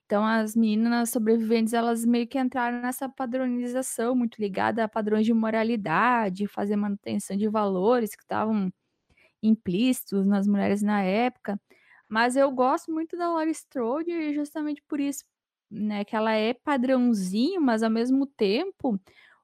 Então 0.06 0.24
as 0.26 0.56
meninas 0.56 1.10
sobreviventes, 1.10 1.72
elas 1.72 2.04
meio 2.04 2.26
que 2.26 2.38
entraram 2.38 2.82
nessa 2.82 3.08
padronização 3.08 4.14
muito 4.16 4.40
ligada 4.40 4.84
a 4.84 4.88
padrões 4.88 5.24
de 5.26 5.32
moralidade, 5.34 6.48
fazer 6.48 6.76
manutenção 6.76 7.36
de 7.36 7.48
valores 7.48 8.14
que 8.16 8.22
estavam 8.22 8.72
implícitos 9.42 10.26
nas 10.26 10.46
mulheres 10.46 10.82
na 10.82 11.02
época. 11.02 11.60
Mas 12.08 12.36
eu 12.36 12.50
gosto 12.52 12.92
muito 12.92 13.16
da 13.16 13.28
Laurie 13.32 13.52
Strode 13.52 14.34
justamente 14.34 14.82
por 14.88 15.00
isso, 15.00 15.24
né, 15.70 16.04
que 16.04 16.16
ela 16.16 16.32
é 16.34 16.54
padrãozinho, 16.54 17.60
mas 17.60 17.82
ao 17.82 17.90
mesmo 17.90 18.26
tempo 18.26 19.00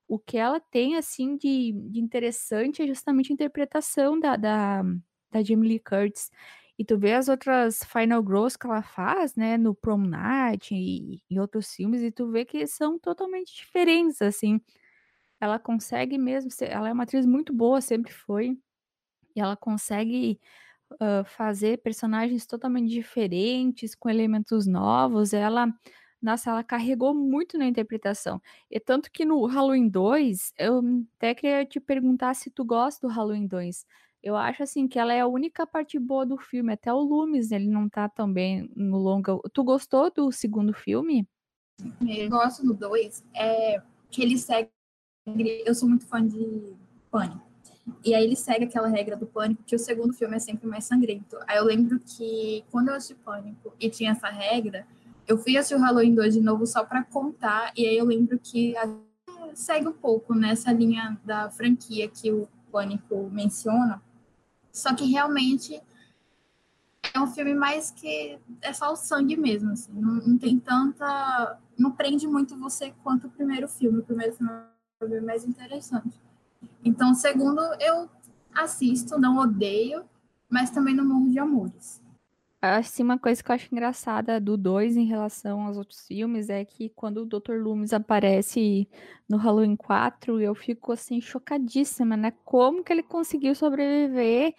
o 0.08 0.18
que 0.18 0.36
ela 0.38 0.60
tem, 0.60 0.96
assim, 0.96 1.36
de 1.36 1.72
de 1.90 2.00
interessante 2.00 2.82
é 2.82 2.86
justamente 2.86 3.32
a 3.32 3.34
interpretação 3.34 4.18
da 4.20 4.36
da 4.36 4.82
da 5.32 5.42
Jamie 5.42 5.68
Lee 5.68 5.80
Curtis. 5.80 6.30
E 6.78 6.84
tu 6.84 6.98
vê 6.98 7.14
as 7.14 7.28
outras 7.28 7.82
Final 7.84 8.22
Girls 8.24 8.58
que 8.58 8.66
ela 8.66 8.82
faz, 8.82 9.34
né, 9.36 9.56
no 9.58 9.74
Prom 9.74 9.98
Night 9.98 10.74
e 10.74 11.22
em 11.30 11.38
outros 11.40 11.72
filmes, 11.74 12.02
e 12.02 12.10
tu 12.12 12.30
vê 12.30 12.44
que 12.44 12.66
são 12.66 12.98
totalmente 12.98 13.54
diferentes, 13.56 14.22
assim. 14.22 14.60
Ela 15.40 15.58
consegue 15.58 16.18
mesmo 16.18 16.50
ser 16.50 16.70
ela 16.72 16.88
é 16.90 16.92
uma 16.94 17.04
atriz 17.04 17.26
muito 17.26 17.52
boa, 17.54 17.80
sempre 17.82 18.12
foi, 18.12 18.58
e 19.36 19.40
ela 19.40 19.56
consegue, 19.56 20.40
hã, 21.00 21.24
fazer 21.24 21.78
personagens 21.82 22.46
totalmente 22.46 22.90
diferentes, 22.90 23.94
com 23.96 24.10
elementos 24.10 24.66
novos. 24.66 25.32
Ela 25.34 25.68
nossa, 26.20 26.50
ela 26.50 26.64
carregou 26.64 27.14
muito 27.14 27.58
na 27.58 27.66
interpretação. 27.66 28.40
E 28.70 28.80
tanto 28.80 29.10
que 29.10 29.24
no 29.24 29.44
Halloween 29.46 29.88
2, 29.88 30.52
eu 30.58 30.82
até 31.16 31.34
queria 31.34 31.64
te 31.64 31.78
perguntar 31.78 32.34
se 32.34 32.50
tu 32.50 32.64
gosta 32.64 33.06
do 33.06 33.12
Halloween 33.12 33.46
2. 33.46 33.86
Eu 34.22 34.36
acho, 34.36 34.62
assim, 34.62 34.88
que 34.88 34.98
ela 34.98 35.12
é 35.12 35.20
a 35.20 35.26
única 35.26 35.66
parte 35.66 35.98
boa 35.98 36.26
do 36.26 36.36
filme, 36.36 36.72
até 36.72 36.92
o 36.92 36.98
Loomis, 36.98 37.52
ele 37.52 37.68
não 37.68 37.88
tá 37.88 38.08
tão 38.08 38.32
bem 38.32 38.68
no 38.74 38.98
longa. 38.98 39.38
Tu 39.52 39.62
gostou 39.62 40.10
do 40.10 40.32
segundo 40.32 40.72
filme? 40.72 41.28
Eu 42.08 42.30
gosto 42.30 42.64
do 42.66 42.74
2, 42.74 43.24
é 43.34 43.80
que 44.10 44.22
ele 44.22 44.38
segue 44.38 44.70
eu 45.64 45.74
sou 45.74 45.88
muito 45.88 46.06
fã 46.06 46.24
de 46.24 46.74
Pânico. 47.10 47.44
E 48.04 48.14
aí 48.14 48.24
ele 48.24 48.36
segue 48.36 48.64
aquela 48.64 48.88
regra 48.88 49.16
do 49.16 49.26
Pânico, 49.26 49.62
que 49.64 49.74
o 49.74 49.78
segundo 49.78 50.12
filme 50.12 50.36
é 50.36 50.38
sempre 50.38 50.66
mais 50.66 50.84
sangrento. 50.84 51.36
Aí 51.46 51.56
eu 51.56 51.64
lembro 51.64 52.00
que 52.00 52.64
quando 52.70 52.88
eu 52.88 52.94
assisti 52.94 53.14
Pânico 53.14 53.74
e 53.78 53.90
tinha 53.90 54.12
essa 54.12 54.28
regra, 54.28 54.86
eu 55.26 55.38
fui 55.38 55.56
assistir 55.56 55.74
o 55.74 55.80
Halloween 55.80 56.14
2 56.14 56.34
de 56.34 56.40
novo 56.40 56.66
só 56.66 56.84
para 56.84 57.02
contar, 57.04 57.72
e 57.76 57.86
aí 57.86 57.96
eu 57.96 58.04
lembro 58.04 58.38
que 58.38 58.74
segue 59.54 59.88
um 59.88 59.92
pouco 59.92 60.34
nessa 60.34 60.72
linha 60.72 61.18
da 61.24 61.50
franquia 61.50 62.08
que 62.08 62.30
o 62.30 62.48
Pânico 62.70 63.28
menciona, 63.32 64.02
só 64.72 64.94
que 64.94 65.06
realmente 65.06 65.80
é 67.14 67.20
um 67.20 67.26
filme 67.26 67.54
mais 67.54 67.90
que 67.90 68.38
é 68.60 68.72
só 68.72 68.92
o 68.92 68.96
sangue 68.96 69.36
mesmo, 69.36 69.72
assim, 69.72 69.92
não, 69.92 70.14
não 70.16 70.38
tem 70.38 70.58
tanta. 70.58 71.58
não 71.78 71.90
prende 71.90 72.26
muito 72.26 72.58
você 72.58 72.92
quanto 73.02 73.26
o 73.26 73.30
primeiro 73.30 73.66
filme. 73.68 74.00
O 74.00 74.04
primeiro 74.04 74.34
filme 74.34 75.16
é 75.16 75.20
mais 75.20 75.44
interessante. 75.44 76.20
Então, 76.84 77.14
segundo 77.14 77.60
eu 77.80 78.08
assisto, 78.54 79.18
não 79.18 79.38
odeio, 79.38 80.04
mas 80.48 80.70
também 80.70 80.94
não 80.94 81.06
morro 81.06 81.30
de 81.30 81.38
amores. 81.38 82.02
Assim, 82.74 83.02
uma 83.02 83.18
coisa 83.18 83.42
que 83.42 83.50
eu 83.50 83.54
acho 83.54 83.68
engraçada 83.72 84.40
do 84.40 84.56
2 84.56 84.96
em 84.96 85.04
relação 85.06 85.62
aos 85.62 85.76
outros 85.76 86.06
filmes 86.06 86.48
é 86.48 86.64
que 86.64 86.88
quando 86.90 87.18
o 87.22 87.26
Dr. 87.26 87.54
Loomis 87.62 87.92
aparece 87.92 88.88
no 89.28 89.36
Halloween 89.36 89.76
4, 89.76 90.40
eu 90.40 90.54
fico 90.54 90.92
assim 90.92 91.20
chocadíssima, 91.20 92.16
né? 92.16 92.32
Como 92.44 92.82
que 92.84 92.92
ele 92.92 93.02
conseguiu 93.02 93.54
sobreviver 93.54 94.54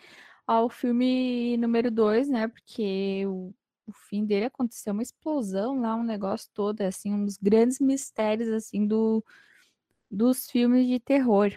ao 0.45 0.69
filme 0.69 1.57
número 1.57 1.91
2, 1.91 2.29
né? 2.29 2.47
Porque 2.47 3.25
o, 3.27 3.53
o 3.87 3.93
fim 4.09 4.25
dele 4.25 4.45
aconteceu 4.45 4.93
uma 4.93 5.03
explosão 5.03 5.79
lá, 5.79 5.95
um 5.95 6.03
negócio 6.03 6.49
todo, 6.53 6.81
assim, 6.81 7.13
um 7.13 7.25
dos 7.25 7.37
grandes 7.37 7.79
mistérios 7.79 8.49
assim 8.49 8.87
do 8.87 9.23
dos 10.09 10.49
filmes 10.49 10.87
de 10.87 10.99
terror. 10.99 11.51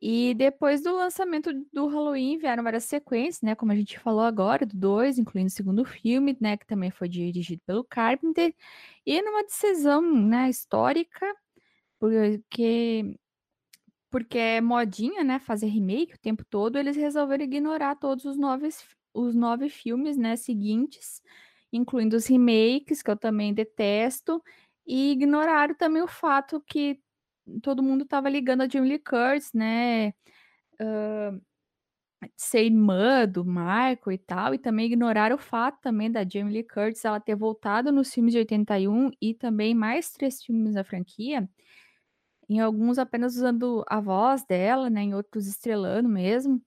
E 0.00 0.32
depois 0.34 0.80
do 0.82 0.94
lançamento 0.94 1.52
do 1.72 1.86
Halloween 1.88 2.38
vieram 2.38 2.62
várias 2.62 2.84
sequências, 2.84 3.42
né, 3.42 3.54
como 3.56 3.72
a 3.72 3.74
gente 3.76 3.98
falou 3.98 4.22
agora, 4.22 4.64
do 4.64 4.76
2, 4.76 5.18
incluindo 5.18 5.48
o 5.48 5.50
segundo 5.50 5.84
filme, 5.84 6.36
né, 6.40 6.56
que 6.56 6.66
também 6.66 6.90
foi 6.90 7.08
dirigido 7.08 7.60
pelo 7.66 7.82
Carpenter, 7.84 8.54
e 9.04 9.20
numa 9.22 9.42
decisão, 9.44 10.00
né, 10.02 10.48
histórica, 10.50 11.26
porque 12.00 13.14
porque 14.10 14.38
é 14.38 14.60
modinha, 14.60 15.24
né, 15.24 15.38
fazer 15.40 15.66
remake 15.66 16.14
o 16.14 16.18
tempo 16.20 16.44
todo, 16.50 16.78
eles 16.78 16.96
resolveram 16.96 17.44
ignorar 17.44 17.96
todos 17.96 18.24
os 18.24 18.38
nove, 18.38 18.68
os 19.14 19.34
nove 19.34 19.68
filmes, 19.68 20.16
né, 20.16 20.36
seguintes, 20.36 21.22
incluindo 21.72 22.16
os 22.16 22.26
remakes, 22.26 23.02
que 23.02 23.10
eu 23.10 23.16
também 23.16 23.54
detesto, 23.54 24.42
e 24.86 25.12
ignoraram 25.12 25.74
também 25.74 26.02
o 26.02 26.08
fato 26.08 26.60
que 26.66 27.00
todo 27.62 27.82
mundo 27.82 28.04
estava 28.04 28.28
ligando 28.28 28.62
a 28.62 28.68
Jamie 28.68 28.90
Lee 28.90 28.98
Curtis, 28.98 29.52
né, 29.54 30.08
hã, 30.08 30.14
ser 32.36 32.64
irmã 32.66 33.26
do 33.28 33.44
Michael 33.44 34.12
e 34.12 34.18
tal, 34.18 34.54
e 34.54 34.58
também 34.58 34.86
ignoraram 34.86 35.36
o 35.36 35.38
fato 35.38 35.80
também 35.82 36.10
da 36.10 36.24
Jamie 36.28 36.52
Lee 36.54 36.64
Curtis 36.64 37.04
ela 37.04 37.20
ter 37.20 37.36
voltado 37.36 37.92
nos 37.92 38.12
filmes 38.14 38.32
de 38.32 38.38
81 38.40 39.10
e 39.20 39.34
também 39.34 39.74
mais 39.74 40.10
3 40.12 40.42
filmes 40.42 40.74
da 40.74 40.84
franquia, 40.84 41.48
em 42.48 42.60
alguns 42.60 42.98
apenas 42.98 43.36
usando 43.36 43.84
a 43.88 44.00
voz 44.00 44.44
dela, 44.46 44.90
né, 44.90 45.02
em 45.02 45.14
outros 45.14 45.46
estrelando 45.46 46.08
mesmo. 46.08 46.62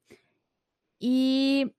E 1.01 1.71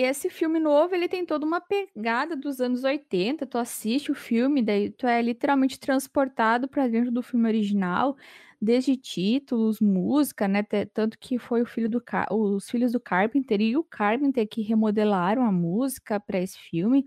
esse 0.00 0.28
filme 0.28 0.58
novo, 0.60 0.94
ele 0.94 1.08
tem 1.08 1.24
toda 1.24 1.46
uma 1.46 1.60
pegada 1.60 2.36
dos 2.36 2.60
anos 2.60 2.84
80, 2.84 3.46
tu 3.46 3.58
assiste 3.58 4.12
o 4.12 4.14
filme, 4.14 4.62
daí 4.62 4.90
tu 4.90 5.06
é 5.06 5.22
literalmente 5.22 5.78
transportado 5.80 6.68
para 6.68 6.86
dentro 6.88 7.10
do 7.10 7.22
filme 7.22 7.48
original, 7.48 8.16
desde 8.60 8.96
títulos, 8.96 9.80
música, 9.80 10.46
né, 10.48 10.62
tanto 10.92 11.18
que 11.18 11.38
foi 11.38 11.62
o 11.62 11.66
filho 11.66 11.88
do 11.88 12.02
os 12.30 12.68
filhos 12.68 12.92
do 12.92 13.00
Carpenter 13.00 13.60
e 13.60 13.76
o 13.76 13.84
Carpenter 13.84 14.46
que 14.48 14.62
remodelaram 14.62 15.42
a 15.42 15.52
música 15.52 16.20
para 16.20 16.40
esse 16.40 16.58
filme. 16.58 17.06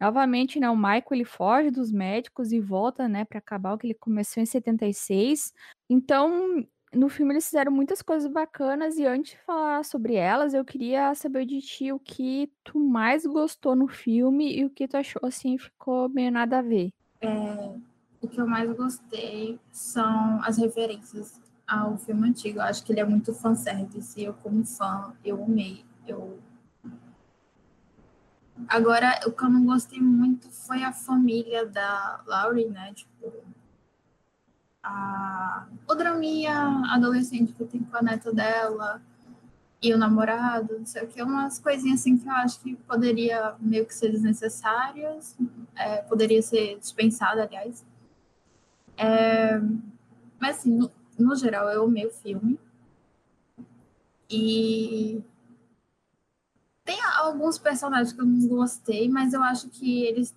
Novamente, 0.00 0.60
né, 0.60 0.70
o 0.70 0.76
Michael 0.76 1.04
ele 1.12 1.24
foge 1.24 1.70
dos 1.70 1.92
médicos 1.92 2.52
e 2.52 2.60
volta, 2.60 3.08
né, 3.08 3.24
para 3.24 3.38
acabar 3.38 3.74
o 3.74 3.78
que 3.78 3.86
ele 3.86 3.94
começou 3.94 4.42
em 4.42 4.46
76. 4.46 5.52
Então 5.90 6.64
no 6.94 7.08
filme 7.08 7.34
eles 7.34 7.44
fizeram 7.44 7.70
muitas 7.70 8.00
coisas 8.00 8.30
bacanas 8.30 8.96
e 8.96 9.06
antes 9.06 9.32
de 9.32 9.38
falar 9.44 9.84
sobre 9.84 10.14
elas, 10.14 10.54
eu 10.54 10.64
queria 10.64 11.14
saber 11.14 11.44
de 11.44 11.60
ti 11.60 11.92
o 11.92 11.98
que 11.98 12.50
tu 12.64 12.78
mais 12.78 13.26
gostou 13.26 13.76
no 13.76 13.88
filme 13.88 14.58
e 14.58 14.64
o 14.64 14.70
que 14.70 14.88
tu 14.88 14.96
achou 14.96 15.22
assim 15.24 15.58
ficou 15.58 16.08
meio 16.08 16.32
nada 16.32 16.58
a 16.58 16.62
ver. 16.62 16.90
É, 17.20 17.74
o 18.20 18.28
que 18.28 18.40
eu 18.40 18.46
mais 18.46 18.70
gostei 18.74 19.58
são 19.70 20.42
as 20.42 20.56
referências 20.56 21.40
ao 21.66 21.98
filme 21.98 22.28
antigo. 22.28 22.58
Eu 22.58 22.62
acho 22.62 22.82
que 22.84 22.92
ele 22.92 23.00
é 23.00 23.04
muito 23.04 23.34
fanservice 23.34 24.22
eu, 24.22 24.32
como 24.34 24.64
fã, 24.64 25.12
eu 25.24 25.42
amei. 25.44 25.84
Eu... 26.06 26.38
Agora, 28.66 29.20
o 29.26 29.32
que 29.32 29.44
eu 29.44 29.50
não 29.50 29.64
gostei 29.66 30.00
muito 30.00 30.50
foi 30.50 30.82
a 30.82 30.92
família 30.92 31.66
da 31.66 32.22
Laurie, 32.26 32.68
né? 32.68 32.92
Tipo, 32.94 33.32
a, 34.82 35.66
o 35.88 35.94
draminha 35.94 36.82
adolescente 36.90 37.52
que 37.52 37.64
tem 37.64 37.82
com 37.82 37.96
a 37.96 38.02
neta 38.02 38.32
dela 38.32 39.02
e 39.80 39.92
o 39.94 39.98
namorado, 39.98 40.78
não 40.78 40.86
sei 40.86 41.04
o 41.04 41.08
que, 41.08 41.22
umas 41.22 41.58
coisinhas 41.58 42.00
assim 42.00 42.18
que 42.18 42.26
eu 42.26 42.32
acho 42.32 42.60
que 42.60 42.74
poderia 42.76 43.54
meio 43.60 43.86
que 43.86 43.94
ser 43.94 44.10
desnecessárias, 44.10 45.36
é, 45.76 45.98
poderia 46.02 46.42
ser 46.42 46.78
dispensada, 46.78 47.44
aliás. 47.44 47.84
É, 48.96 49.60
mas 50.40 50.58
assim, 50.58 50.76
no, 50.76 50.90
no, 51.16 51.36
geral, 51.36 51.68
eu 51.68 51.84
amei 51.84 52.06
o 52.06 52.10
filme. 52.10 52.58
E 54.28 55.22
tem 56.84 56.98
alguns 57.16 57.56
personagens 57.56 58.12
que 58.12 58.20
eu 58.20 58.26
não 58.26 58.48
gostei, 58.48 59.08
mas 59.08 59.32
eu 59.32 59.42
acho 59.42 59.68
que 59.68 60.02
eles 60.02 60.34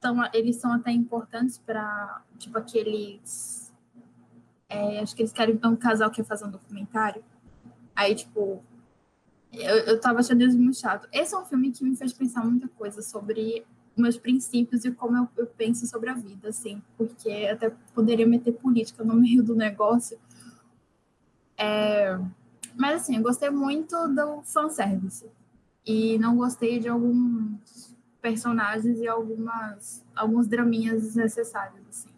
tão, 0.00 0.16
eles 0.32 0.56
são 0.56 0.72
até 0.72 0.92
importantes 0.92 1.58
para 1.58 2.22
tipo 2.38 2.56
aqueles 2.58 3.63
é, 4.74 5.00
acho 5.00 5.14
que 5.14 5.22
eles 5.22 5.32
querem 5.32 5.58
um 5.64 5.76
casal 5.76 6.10
que 6.10 6.20
ia 6.20 6.24
fazer 6.24 6.44
um 6.44 6.50
documentário. 6.50 7.22
Aí, 7.94 8.14
tipo, 8.14 8.62
eu, 9.52 9.76
eu 9.78 10.00
tava 10.00 10.18
achando 10.18 10.42
isso 10.42 10.58
muito 10.58 10.78
chato. 10.78 11.08
Esse 11.12 11.34
é 11.34 11.38
um 11.38 11.44
filme 11.44 11.70
que 11.70 11.84
me 11.84 11.96
fez 11.96 12.12
pensar 12.12 12.44
muita 12.44 12.68
coisa 12.68 13.00
sobre 13.02 13.64
meus 13.96 14.16
princípios 14.16 14.84
e 14.84 14.90
como 14.90 15.16
eu, 15.16 15.28
eu 15.36 15.46
penso 15.46 15.86
sobre 15.86 16.10
a 16.10 16.14
vida, 16.14 16.48
assim, 16.48 16.82
porque 16.98 17.48
até 17.50 17.70
poderia 17.94 18.26
meter 18.26 18.52
política 18.52 19.04
no 19.04 19.14
meio 19.20 19.42
do 19.42 19.54
negócio. 19.54 20.18
É, 21.56 22.18
mas, 22.76 23.02
assim, 23.02 23.16
eu 23.16 23.22
gostei 23.22 23.50
muito 23.50 23.96
do 24.08 24.42
fanservice. 24.42 25.30
E 25.86 26.18
não 26.18 26.36
gostei 26.36 26.80
de 26.80 26.88
alguns 26.88 27.94
personagens 28.20 28.98
e 28.98 29.06
algumas, 29.06 30.02
alguns 30.16 30.48
draminhas 30.48 31.02
desnecessários, 31.02 31.86
assim. 31.88 32.13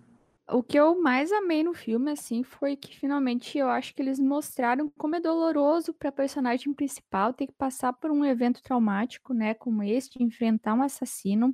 O 0.49 0.63
que 0.63 0.79
eu 0.79 1.01
mais 1.03 1.33
amei 1.33 1.65
no 1.65 1.75
filme, 1.75 2.13
assim, 2.13 2.45
foi 2.45 2.77
que 2.77 2.97
finalmente 2.97 3.59
eu 3.59 3.69
acho 3.69 3.93
que 3.93 4.01
eles 4.01 4.21
mostraram 4.21 4.89
como 4.97 5.17
é 5.17 5.21
doloroso 5.21 5.93
para 5.93 6.09
a 6.09 6.13
personagem 6.13 6.73
principal 6.73 7.35
ter 7.35 7.49
que 7.49 7.53
passar 7.53 7.93
por 7.95 8.13
um 8.13 8.25
evento 8.25 8.63
traumático, 8.63 9.35
né, 9.35 9.55
como 9.55 9.83
este, 9.83 10.23
enfrentar 10.23 10.75
um 10.75 10.83
assassino. 10.83 11.53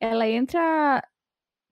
Ela 0.00 0.28
entra, 0.28 1.02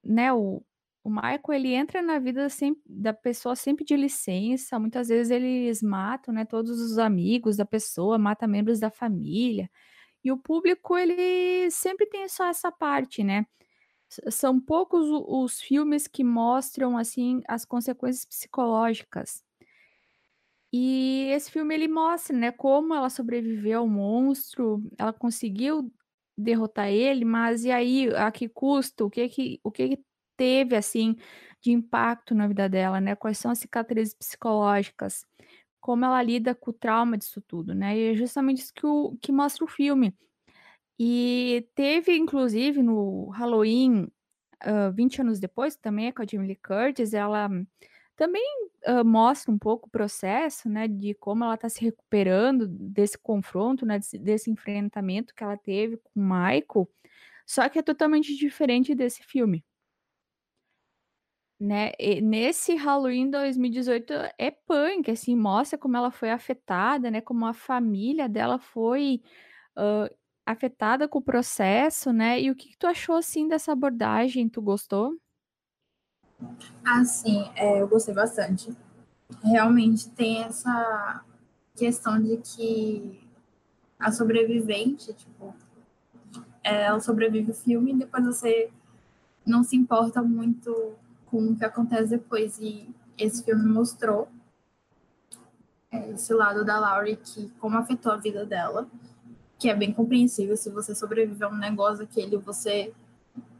né, 0.04 0.32
o, 0.32 0.62
o 1.04 1.10
Michael, 1.10 1.40
ele 1.52 1.74
entra 1.74 2.02
na 2.02 2.18
vida 2.18 2.48
sempre, 2.48 2.82
da 2.86 3.14
pessoa 3.14 3.56
sempre 3.56 3.84
de 3.84 3.96
licença, 3.96 4.78
muitas 4.78 5.08
vezes 5.08 5.30
eles 5.30 5.82
matam, 5.82 6.34
né, 6.34 6.44
todos 6.44 6.80
os 6.80 6.98
amigos 6.98 7.56
da 7.58 7.66
pessoa, 7.66 8.18
mata 8.18 8.46
membros 8.48 8.80
da 8.80 8.90
família, 8.90 9.70
e 10.24 10.32
o 10.32 10.38
público, 10.38 10.96
ele 10.98 11.70
sempre 11.70 12.06
tem 12.06 12.28
só 12.28 12.46
essa 12.48 12.72
parte, 12.72 13.24
né, 13.24 13.46
são 14.30 14.60
poucos 14.60 15.06
os 15.10 15.60
filmes 15.60 16.06
que 16.06 16.24
mostram, 16.24 16.96
assim, 16.96 17.42
as 17.48 17.64
consequências 17.64 18.24
psicológicas. 18.24 19.42
E 20.72 21.28
esse 21.32 21.50
filme 21.50 21.74
ele 21.74 21.86
mostra, 21.88 22.36
né, 22.36 22.50
como 22.50 22.94
ela 22.94 23.08
sobreviveu 23.08 23.80
ao 23.80 23.88
monstro, 23.88 24.82
ela 24.98 25.12
conseguiu 25.12 25.92
derrotar 26.36 26.88
ele, 26.88 27.24
mas 27.24 27.64
e 27.64 27.70
aí, 27.70 28.08
a 28.16 28.30
que 28.32 28.48
custo? 28.48 29.06
O 29.06 29.10
que 29.10 29.28
que 29.28 29.60
o 29.62 29.70
que 29.70 29.90
que 29.96 30.04
teve, 30.36 30.74
assim, 30.76 31.14
de 31.60 31.70
impacto 31.70 32.34
na 32.34 32.48
vida 32.48 32.68
dela, 32.68 33.00
né? 33.00 33.14
Quais 33.14 33.38
são 33.38 33.50
as 33.52 33.58
cicatrizes 33.60 34.14
psicológicas? 34.14 35.24
Como 35.80 36.04
ela 36.04 36.22
lida 36.22 36.54
com 36.54 36.70
o 36.70 36.74
trauma 36.74 37.16
disso 37.18 37.40
tudo, 37.42 37.74
né? 37.74 37.96
E 37.96 38.12
é 38.12 38.14
justamente 38.16 38.58
isso 38.62 38.74
que 38.74 38.86
o 38.86 39.16
que 39.22 39.30
mostra 39.32 39.64
o 39.64 39.68
filme. 39.68 40.14
E 40.98 41.66
teve 41.74 42.16
inclusive 42.16 42.80
no 42.82 43.28
Halloween, 43.30 44.06
hã, 44.64 44.90
20 44.92 45.20
anos 45.22 45.40
depois, 45.40 45.76
também 45.76 46.08
é 46.08 46.12
com 46.12 46.22
a 46.22 46.26
Jamie 46.30 46.48
Lee 46.48 46.56
Curtis, 46.56 47.14
ela 47.14 47.48
também, 48.16 48.44
hã, 48.86 49.04
mostra 49.04 49.52
um 49.52 49.58
pouco 49.58 49.88
o 49.88 49.90
processo, 49.90 50.68
né, 50.68 50.88
de 50.88 51.14
como 51.14 51.44
ela 51.44 51.56
tá 51.58 51.68
se 51.70 51.82
recuperando 51.84 52.66
desse 52.68 53.18
confronto, 53.18 53.86
né, 53.86 53.98
desse 53.98 54.18
desse 54.18 54.50
enfrentamento 54.50 55.34
que 55.34 55.44
ela 55.44 55.56
teve 55.56 55.98
com 55.98 56.10
o 56.20 56.22
Michael, 56.24 56.88
só 57.46 57.68
que 57.68 57.78
é 57.80 57.82
totalmente 57.82 58.36
diferente 58.36 58.94
desse 58.94 59.22
filme. 59.24 59.64
Né, 61.60 61.92
e 62.00 62.20
nesse 62.20 62.74
Halloween 62.74 63.30
2018 63.30 64.12
é 64.36 64.50
punk, 64.50 65.08
assim, 65.10 65.36
mostra 65.36 65.78
como 65.78 65.96
ela 65.96 66.10
foi 66.10 66.30
afetada, 66.30 67.10
né, 67.12 67.20
como 67.20 67.46
a 67.46 67.54
família 67.54 68.28
dela 68.28 68.58
foi, 68.58 69.22
hã, 69.76 70.08
Afetada 70.46 71.08
com 71.08 71.18
o 71.18 71.22
processo, 71.22 72.12
né, 72.12 72.40
e 72.40 72.50
o 72.50 72.54
que 72.54 72.68
que 72.68 72.78
tu 72.78 72.86
achou, 72.86 73.16
assim, 73.16 73.48
dessa 73.48 73.72
abordagem, 73.72 74.48
tu 74.48 74.60
gostou? 74.60 75.16
Ah, 76.84 77.04
sim, 77.04 77.50
é, 77.56 77.80
eu 77.80 77.88
gostei 77.88 78.14
bastante. 78.14 78.76
Realmente 79.42 80.10
tem 80.10 80.42
essa 80.42 81.24
questão 81.74 82.20
de 82.22 82.36
que 82.38 83.26
a 83.98 84.12
sobrevivente, 84.12 85.14
tipo, 85.14 85.54
é, 86.62 86.84
ela 86.84 87.00
sobrevive 87.00 87.52
o 87.52 87.54
filme 87.54 87.92
e 87.92 87.96
depois 87.96 88.24
você 88.24 88.70
não 89.46 89.62
se 89.62 89.76
importa 89.76 90.22
muito 90.22 90.94
com 91.26 91.48
o 91.48 91.56
que 91.56 91.64
acontece 91.64 92.10
depois. 92.10 92.58
E 92.58 92.88
esse 93.16 93.42
filme 93.42 93.64
mostrou 93.66 94.28
é, 95.90 96.10
esse 96.10 96.32
lado 96.34 96.64
da 96.64 96.78
Laurie, 96.78 97.16
que 97.16 97.50
como 97.60 97.78
afetou 97.78 98.12
a 98.12 98.16
vida 98.16 98.44
dela 98.44 98.88
que 99.64 99.70
é 99.70 99.74
bem 99.74 99.94
compreensível 99.94 100.58
se 100.58 100.68
você 100.68 100.94
sobreviver 100.94 101.48
a 101.48 101.50
um 101.50 101.56
negócio 101.56 102.04
aquele, 102.04 102.36
você 102.36 102.92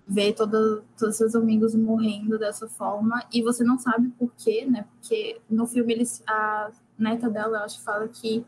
vê 0.06 0.34
toda, 0.34 0.84
todos 0.98 1.16
seus 1.16 1.34
amigos 1.34 1.74
morrendo 1.74 2.38
dessa 2.38 2.68
forma 2.68 3.24
e 3.32 3.40
você 3.40 3.64
não 3.64 3.78
sabe 3.78 4.10
por 4.10 4.30
quê, 4.36 4.66
né? 4.66 4.84
Porque 4.90 5.40
no 5.48 5.66
filme 5.66 5.94
eles, 5.94 6.22
a 6.26 6.70
neta 6.98 7.30
dela, 7.30 7.56
eu 7.56 7.64
acho, 7.64 7.80
fala 7.82 8.06
que 8.06 8.44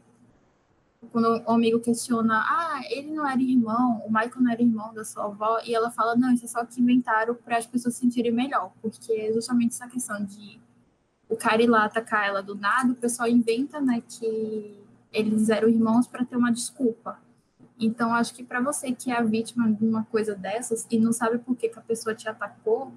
quando 1.11 1.43
o 1.47 1.51
amigo 1.51 1.81
questiona, 1.81 2.45
ah, 2.47 2.83
ele 2.91 3.11
não 3.11 3.27
era 3.27 3.41
irmão, 3.41 4.03
o 4.05 4.13
Michael 4.13 4.43
não 4.43 4.53
era 4.53 4.61
irmão 4.61 4.93
da 4.93 5.03
sua 5.03 5.25
avó, 5.25 5.59
e 5.65 5.75
ela 5.75 5.91
fala, 5.91 6.15
não, 6.15 6.35
isso 6.35 6.45
é 6.45 6.49
só 6.49 6.63
que 6.63 6.79
inventaram 6.79 7.35
para 7.35 7.57
as 7.57 7.65
pessoas 7.65 7.95
se 7.95 8.01
sentirem 8.01 8.33
melhor, 8.33 8.71
porque 8.83 9.15
é 9.15 9.33
justamente 9.33 9.73
essa 9.73 9.89
questão 9.89 10.23
de 10.23 10.61
o 11.27 11.37
cara 11.37 11.63
ir 11.63 11.69
lá 11.69 11.87
atacar 11.87 12.29
ela 12.29 12.43
do 12.43 12.55
nada, 12.55 12.93
o 12.93 12.97
pessoal 12.97 13.27
inventa, 13.27 13.81
né, 13.81 14.03
que 14.07 14.79
eles 15.11 15.49
eram 15.49 15.71
irmãos 15.71 16.07
para 16.07 16.23
ter 16.23 16.37
uma 16.37 16.53
desculpa. 16.53 17.25
Então, 17.79 18.15
acho 18.15 18.35
que 18.35 18.43
para 18.43 18.61
você 18.61 18.93
que 18.93 19.13
é 19.13 19.23
vítima 19.23 19.71
de 19.71 19.85
uma 19.85 20.05
coisa 20.05 20.35
dessas 20.35 20.87
e 20.91 20.99
não 20.99 21.13
sabe 21.13 21.39
por 21.39 21.55
que, 21.57 21.69
que 21.69 21.79
a 21.79 21.83
pessoa 21.83 22.15
te 22.15 22.29
atacou, 22.29 22.93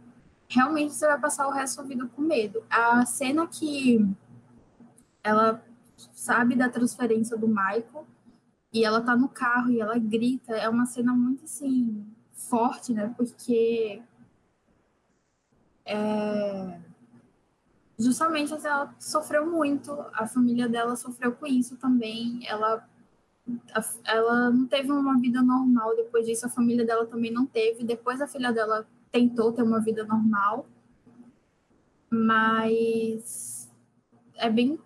realmente 0.47 0.93
você 0.93 1.05
vai 1.05 1.19
passar 1.19 1.47
o 1.47 1.51
resto 1.51 1.81
da 1.81 1.87
vida 1.87 2.09
com 2.15 2.21
medo. 2.21 2.63
A 2.69 3.05
cena 3.05 3.45
que 3.47 4.05
ela 5.23 5.63
sabe 6.13 6.55
da 6.55 6.69
transferência 6.69 7.37
do 7.37 7.47
Michael 7.47 8.07
e 8.71 8.85
ela 8.85 9.01
tá 9.01 9.15
no 9.15 9.27
carro 9.27 9.69
e 9.69 9.79
ela 9.81 9.97
grita, 9.97 10.53
é 10.53 10.69
uma 10.69 10.85
cena 10.85 11.13
muito 11.13 11.43
assim 11.43 12.05
forte, 12.33 12.93
né? 12.93 13.13
Porque 13.17 14.01
é, 15.85 16.79
justamente 17.97 18.53
ela 18.53 18.95
sofreu 18.99 19.45
muito, 19.45 19.91
a 20.13 20.25
família 20.25 20.69
dela 20.69 20.95
sofreu 20.95 21.33
com 21.33 21.45
isso 21.45 21.75
também. 21.77 22.47
Ela 22.47 22.87
ela 24.05 24.49
não 24.49 24.67
teve 24.67 24.91
uma 24.91 25.17
vida 25.19 25.41
normal 25.41 25.95
depois 25.95 26.25
disso, 26.25 26.45
a 26.45 26.49
família 26.49 26.85
dela 26.85 27.05
também 27.05 27.31
não 27.31 27.45
teve. 27.45 27.83
Depois 27.83 28.21
a 28.21 28.27
filha 28.27 28.51
dela 28.51 28.87
tentou 29.11 29.51
ter 29.51 29.63
uma 29.63 29.79
vida 29.79 30.05
normal, 30.05 30.67
mas 32.09 33.71
é 34.35 34.49
bem 34.49 34.79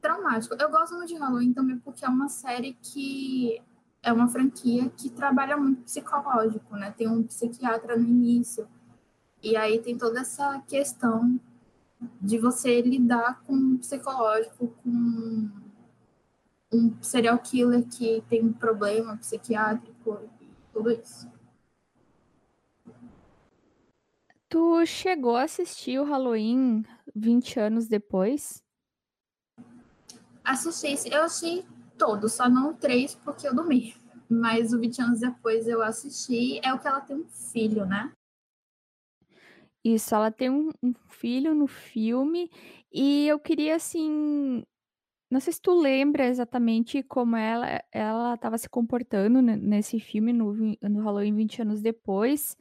traumático. 0.00 0.54
Eu 0.58 0.70
gosto 0.70 0.94
muito 0.94 1.08
de 1.08 1.16
Halloween 1.16 1.52
também 1.52 1.78
porque 1.78 2.04
é 2.04 2.08
uma 2.08 2.28
série 2.28 2.76
que 2.82 3.62
é 4.02 4.12
uma 4.12 4.28
franquia 4.28 4.90
que 4.90 5.08
trabalha 5.08 5.56
muito 5.56 5.82
psicológico, 5.82 6.74
né? 6.76 6.90
Tem 6.90 7.08
um 7.08 7.22
psiquiatra 7.22 7.96
no 7.96 8.04
início. 8.06 8.66
E 9.42 9.56
aí 9.56 9.80
tem 9.80 9.96
toda 9.96 10.20
essa 10.20 10.60
questão 10.66 11.40
de 12.20 12.38
você 12.38 12.80
lidar 12.80 13.42
com 13.44 13.54
o 13.54 13.78
psicológico, 13.78 14.74
com 14.82 15.48
um 16.72 16.96
serial 17.02 17.38
killer 17.38 17.86
que 17.86 18.22
tem 18.28 18.42
um 18.42 18.52
problema 18.52 19.16
psiquiátrico 19.18 20.20
e 20.40 20.48
tudo 20.72 20.90
isso. 20.90 21.30
Tu 24.48 24.86
chegou 24.86 25.36
a 25.36 25.44
assistir 25.44 25.98
o 25.98 26.04
Halloween 26.04 26.84
20 27.14 27.58
anos 27.58 27.88
depois? 27.88 28.62
Assisti, 30.44 31.08
eu 31.10 31.22
assisti 31.22 31.64
todos, 31.96 32.32
só 32.32 32.48
não 32.48 32.74
três 32.74 33.14
porque 33.14 33.46
eu 33.46 33.54
dormi. 33.54 33.94
Mas 34.28 34.72
o 34.72 34.78
20 34.78 35.00
anos 35.00 35.20
depois 35.20 35.66
eu 35.66 35.82
assisti, 35.82 36.58
é 36.62 36.72
o 36.72 36.78
que 36.78 36.88
ela 36.88 37.00
tem 37.00 37.16
um 37.16 37.28
filho, 37.28 37.86
né? 37.86 38.12
Isso, 39.84 40.14
ela 40.14 40.30
tem 40.30 40.48
um, 40.48 40.70
um 40.82 40.94
filho 41.08 41.54
no 41.54 41.66
filme, 41.66 42.50
e 42.92 43.26
eu 43.26 43.38
queria 43.38 43.76
assim 43.76 44.64
não 45.32 45.40
sei 45.40 45.52
se 45.54 45.62
tu 45.62 45.72
lembra 45.74 46.26
exatamente 46.26 47.02
como 47.02 47.36
ela 47.36 47.82
ela 47.90 48.34
estava 48.34 48.58
se 48.58 48.68
comportando 48.68 49.40
nesse 49.40 49.98
filme 49.98 50.30
no 50.30 50.52
no 50.52 51.02
Halloween 51.02 51.34
20 51.34 51.62
anos 51.62 51.80
depois. 51.80 52.54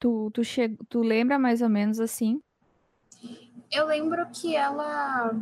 Tu 0.00 0.30
tu 0.32 0.42
che 0.42 0.76
tu 0.88 1.00
lembra 1.00 1.38
mais 1.38 1.62
ou 1.62 1.68
menos 1.68 2.00
assim? 2.00 2.42
Eu 3.70 3.86
lembro 3.86 4.26
que 4.30 4.56
ela 4.56 5.32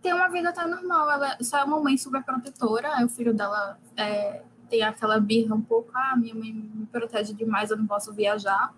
tem 0.00 0.14
uma 0.14 0.28
vida 0.28 0.50
até 0.50 0.64
normal, 0.66 1.10
ela 1.10 1.36
só 1.40 1.58
é 1.58 1.64
uma 1.64 1.80
mãe 1.80 1.98
super 1.98 2.22
protetora, 2.22 3.04
o 3.04 3.08
filho 3.08 3.34
dela, 3.34 3.76
eh, 3.96 4.42
tem 4.70 4.82
aquela 4.82 5.18
birra 5.18 5.54
um 5.56 5.60
pouco: 5.62 5.90
"Ah, 5.94 6.16
minha 6.16 6.34
mãe 6.34 6.52
me 6.52 6.86
protege 6.86 7.34
demais, 7.34 7.70
eu 7.72 7.76
não 7.76 7.88
posso 7.88 8.12
viajar", 8.12 8.72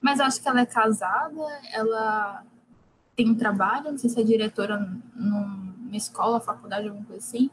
mas 0.00 0.20
acho 0.20 0.40
que 0.40 0.48
ela 0.48 0.62
é 0.62 0.66
casada, 0.66 1.42
ela 1.70 2.42
tem 3.16 3.34
trabalho, 3.34 3.90
não 3.90 3.98
sei 3.98 4.10
se 4.10 4.20
é 4.20 4.22
diretora, 4.22 4.78
me 5.16 5.96
escola, 5.96 6.38
faculdade, 6.38 6.86
alguma 6.86 7.06
coisa 7.06 7.26
assim, 7.26 7.50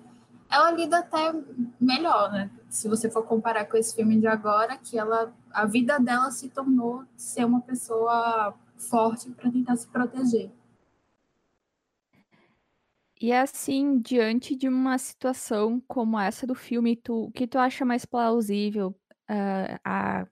ela 0.50 0.72
lida 0.72 1.00
até 1.00 1.34
melhor, 1.80 2.32
né? 2.32 2.52
Se 2.70 2.88
você 2.88 3.10
for 3.10 3.24
comparar 3.24 3.66
com 3.66 3.78
esse 3.78 3.96
filme 3.96 4.20
de 4.20 4.28
agora, 4.28 4.78
que 4.78 5.00
ela, 5.00 5.34
a 5.52 5.66
vida 5.66 5.98
dela 6.00 6.30
se 6.30 6.50
tornou 6.50 7.04
ser 7.16 7.46
uma 7.46 7.62
pessoa 7.62 8.54
forte 8.78 9.32
para 9.32 9.50
tentar 9.50 9.76
se 9.78 9.88
proteger. 9.88 10.52
E 13.20 13.32
assim, 13.32 14.00
diante 14.00 14.56
de 14.56 14.68
uma 14.68 14.98
situação 14.98 15.82
como 15.88 16.20
essa 16.20 16.46
do 16.46 16.54
filme, 16.54 16.98
tu, 16.98 17.26
o 17.26 17.32
que 17.32 17.48
tu 17.48 17.58
acha 17.58 17.86
mais 17.86 18.06
plausível? 18.06 18.90
Uh, 19.30 19.80
a, 19.84 20.28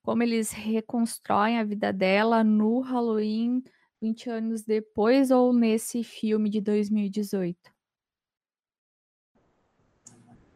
como 0.00 0.22
eles 0.22 0.52
reconstroem 0.52 1.58
a 1.58 1.64
vida 1.64 1.92
dela 1.92 2.44
no 2.44 2.80
Halloween 2.80 3.64
20 4.06 4.30
anos 4.30 4.62
depois 4.62 5.30
ou 5.30 5.52
nesse 5.52 6.04
filme 6.04 6.48
de 6.48 6.60
2018? 6.60 7.58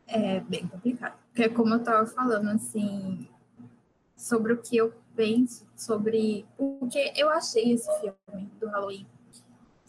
É 0.07 0.41
bem 0.41 0.67
complicado. 0.67 1.19
Porque 1.33 1.49
como 1.49 1.75
eu 1.75 1.79
estava 1.79 2.07
falando, 2.07 2.49
assim, 2.49 3.29
sobre 4.17 4.53
o 4.53 4.63
que 4.63 4.77
eu 4.77 4.93
penso 5.15 5.67
sobre... 5.77 6.47
Porque 6.57 7.13
eu 7.17 7.29
achei 7.31 7.73
esse 7.73 7.91
filme 8.01 8.51
do 8.59 8.67
Halloween 8.69 9.07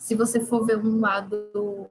se 0.02 0.16
você 0.16 0.40
for 0.40 0.66
ver 0.66 0.80
um 0.80 1.00
lado 1.00 1.88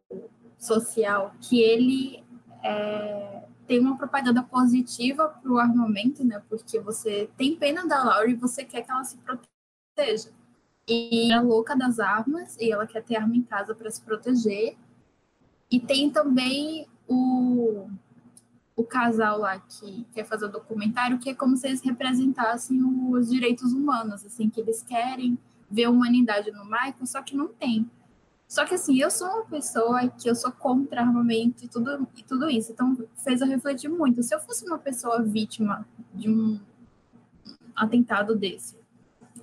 social, 0.59 1.33
que 1.41 1.61
ele 1.61 2.25
é, 2.61 3.45
tem 3.69 3.79
uma 3.79 3.97
propaganda 3.97 4.43
positiva 4.43 5.29
para 5.29 5.53
o 5.53 5.59
armamento, 5.59 6.25
né? 6.25 6.43
Porque 6.49 6.81
você 6.81 7.31
tem 7.37 7.55
pena 7.55 7.87
da 7.87 8.03
Laura 8.03 8.29
e 8.29 8.35
você 8.35 8.65
quer 8.65 8.83
que 8.83 8.91
ela 8.91 9.05
se 9.05 9.17
proteja. 9.19 10.33
E 10.93 11.33
é 11.33 11.41
louca 11.41 11.77
das 11.77 12.01
armas 12.01 12.57
e 12.59 12.73
ela 12.73 12.85
quer 12.85 13.05
ter 13.05 13.15
arma 13.15 13.37
em 13.37 13.45
casa 13.45 13.77
para 13.77 13.89
se 13.89 14.03
proteger. 14.03 14.77
E 15.71 15.79
tem 15.79 16.11
também 16.11 16.89
o, 17.07 17.89
o 18.75 18.83
casal 18.83 19.39
lá 19.39 19.61
que 19.61 20.05
quer 20.13 20.25
fazer 20.25 20.47
o 20.47 20.49
documentário, 20.49 21.21
que 21.21 21.31
é 21.31 21.35
como 21.35 21.57
se 21.57 21.69
eles 21.69 21.81
representassem 21.81 22.83
os 22.83 23.31
direitos 23.31 23.73
humanos, 23.73 24.27
assim, 24.27 24.51
que 24.51 24.61
eles 24.61 24.83
querem 24.83 25.39
ver 25.71 25.85
a 25.85 25.91
humanidade 25.91 26.51
no 26.51 26.65
Michael, 26.65 27.07
só 27.07 27.23
que 27.23 27.37
não 27.37 27.47
tem. 27.47 27.89
Só 28.49 28.65
que 28.65 28.75
assim, 28.75 29.01
eu 29.01 29.13
sou 29.13 29.29
uma 29.29 29.45
pessoa 29.45 30.09
que 30.09 30.29
eu 30.29 30.35
sou 30.35 30.51
contra 30.51 31.03
armamento 31.03 31.65
e 31.65 31.69
tudo, 31.69 32.09
e 32.17 32.25
tudo 32.25 32.51
isso. 32.51 32.73
Então 32.73 32.99
fez 33.23 33.41
eu 33.41 33.47
refletir 33.47 33.89
muito. 33.89 34.25
Se 34.25 34.35
eu 34.35 34.41
fosse 34.41 34.67
uma 34.67 34.77
pessoa 34.77 35.23
vítima 35.23 35.87
de 36.13 36.29
um 36.29 36.59
atentado 37.77 38.35
desse, 38.35 38.80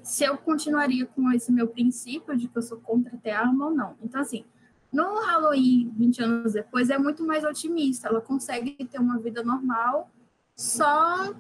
se 0.08 0.24
eu 0.24 0.38
continuaria 0.38 1.06
com 1.06 1.32
esse 1.32 1.52
meu 1.52 1.67
princípio 1.67 2.38
de 2.38 2.48
que 2.48 2.58
eu 2.58 2.62
sou 2.62 2.80
contra 2.80 3.17
ter 3.17 3.32
arma 3.32 3.65
ou 3.65 3.72
não. 3.72 3.96
Então, 4.02 4.22
assim, 4.22 4.46
no 4.91 5.20
Halloween, 5.20 5.93
20 5.98 6.24
anos 6.24 6.54
depois, 6.54 6.89
é 6.89 6.98
muito 6.98 7.24
mais 7.26 7.43
otimista. 7.43 8.08
Ela 8.08 8.22
consegue 8.22 8.72
ter 8.86 9.00
uma 9.00 9.20
vida 9.20 9.43
normal, 9.43 10.10
só 10.56 11.34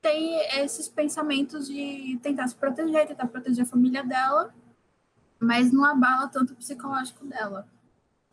tem 0.00 0.38
esses 0.60 0.88
pensamentos 0.88 1.66
de 1.66 2.18
tentar 2.22 2.46
se 2.48 2.54
proteger, 2.54 3.06
tentar 3.06 3.26
proteger 3.28 3.64
a 3.64 3.68
família 3.68 4.04
dela 4.04 4.52
mas 5.44 5.72
não 5.72 5.84
abala 5.84 6.28
tanto 6.28 6.52
o 6.52 6.56
psicológico 6.56 7.24
dela. 7.26 7.68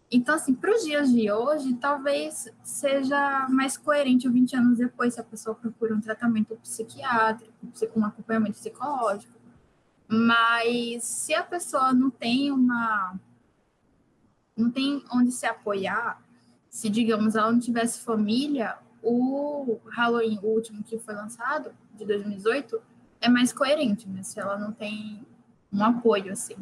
Então, 0.10 0.36
assim, 0.36 0.54
para 0.54 0.76
os 0.76 0.84
dias 0.84 1.10
de 1.12 1.32
hoje, 1.32 1.74
talvez 1.76 2.48
seja 2.64 3.48
mais 3.50 3.78
coerente 3.78 4.28
20 4.28 4.56
anos 4.58 4.78
depois 4.78 5.14
se 5.14 5.22
a 5.22 5.24
pessoa 5.24 5.56
procura 5.56 5.96
um 5.96 6.02
tratamento 6.02 6.56
psiquiátrico, 6.58 7.54
um 7.96 8.06
acompanhamento 8.06 8.58
psicológico. 8.58 9.34
Mas 10.14 11.06
se 11.06 11.34
a 11.34 11.42
pessoa 11.42 11.94
não 11.94 12.10
tem 12.10 12.52
uma. 12.52 13.18
não 14.58 14.70
tem 14.70 15.02
onde 15.10 15.32
se 15.32 15.46
apoiar, 15.46 16.22
se, 16.70 16.90
digamos, 16.90 17.36
ela 17.36 17.50
não 17.50 17.60
tivesse 17.62 18.02
família, 18.02 18.78
o 19.02 19.80
Halloween, 19.90 20.38
o 20.44 20.48
último 20.48 20.84
que 20.84 21.00
foi 21.00 21.16
lançado, 21.16 21.74
de 21.94 22.06
2018, 22.06 22.82
é 23.22 23.30
mais 23.30 23.54
coerente, 23.54 24.10
né? 24.10 24.22
Se 24.22 24.38
ela 24.38 24.58
não 24.58 24.74
tem 24.74 25.26
um 25.72 25.82
apoio, 25.82 26.34
assim. 26.34 26.58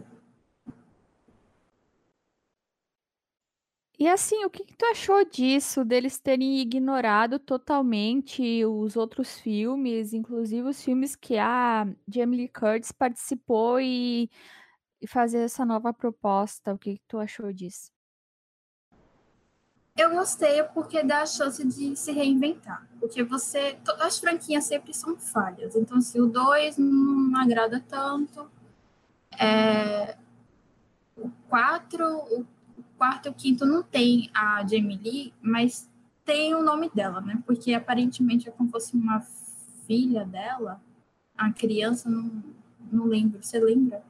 E 4.00 4.08
assim, 4.08 4.46
o 4.46 4.50
que, 4.50 4.64
que 4.64 4.78
tu 4.78 4.86
achou 4.86 5.26
disso, 5.26 5.84
deles 5.84 6.18
terem 6.18 6.60
ignorado 6.60 7.38
totalmente 7.38 8.64
os 8.64 8.96
outros 8.96 9.38
filmes, 9.38 10.14
inclusive 10.14 10.70
os 10.70 10.82
filmes 10.82 11.18
que 11.18 11.38
a 11.38 11.86
Jamie 12.08 12.38
Lee 12.38 12.48
Curtis 12.48 12.94
participou 12.94 13.78
e, 13.82 14.32
e 15.02 15.06
fazer 15.06 15.40
essa 15.40 15.66
nova 15.66 15.92
proposta? 15.92 16.74
O 16.74 16.78
que, 16.78 16.94
que 16.94 17.04
tu 17.10 17.18
achou 17.18 17.52
disso? 17.52 17.92
Eu 19.98 20.12
gostei 20.12 20.64
porque 20.64 21.04
dá 21.04 21.24
a 21.24 21.26
chance 21.26 21.68
de 21.68 21.94
se 21.98 22.14
reinventar. 22.14 22.88
Porque 23.02 23.22
você. 23.22 23.78
As 24.00 24.18
franquinhas 24.18 24.64
sempre 24.64 24.94
são 24.94 25.18
falhas. 25.18 25.76
Então, 25.76 26.00
se 26.00 26.22
o 26.22 26.26
2 26.26 26.78
não 26.78 27.38
agrada 27.38 27.84
tanto. 27.86 28.50
É, 29.38 30.16
o 31.18 31.30
4, 31.50 32.06
o 32.06 32.46
quarto 33.00 33.28
e 33.28 33.30
o 33.30 33.34
quinto 33.34 33.66
não 33.66 33.82
tem 33.82 34.30
a 34.34 34.62
Jamie 34.68 34.98
Lee, 34.98 35.34
mas 35.42 35.90
tem 36.26 36.54
o 36.54 36.62
nome 36.62 36.92
dela, 36.94 37.22
né? 37.22 37.42
Porque 37.46 37.74
aparentemente 37.74 38.50
é 38.50 38.52
como 38.52 38.68
se 38.68 38.72
fosse 38.74 38.98
uma 38.98 39.22
filha 39.88 40.26
dela. 40.26 40.82
A 41.38 41.52
criança, 41.54 42.10
não, 42.10 42.44
não 42.92 43.06
lembro. 43.06 43.42
Você 43.42 43.58
lembra? 43.58 44.04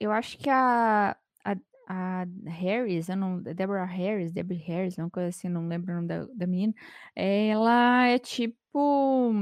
Eu 0.00 0.10
acho 0.10 0.38
que 0.38 0.48
a, 0.48 1.14
a, 1.44 1.56
a 1.86 2.24
Harris, 2.46 3.08
não, 3.08 3.40
Deborah 3.40 3.84
Harris, 3.84 4.32
Debbie 4.32 4.56
Harris, 4.56 4.96
uma 4.96 5.10
coisa 5.10 5.28
assim, 5.28 5.48
não 5.48 5.68
lembro 5.68 5.92
o 5.92 5.96
nome 5.96 6.08
da, 6.08 6.24
da 6.24 6.46
menina. 6.46 6.74
Ela 7.14 8.06
é 8.06 8.18
tipo 8.18 9.32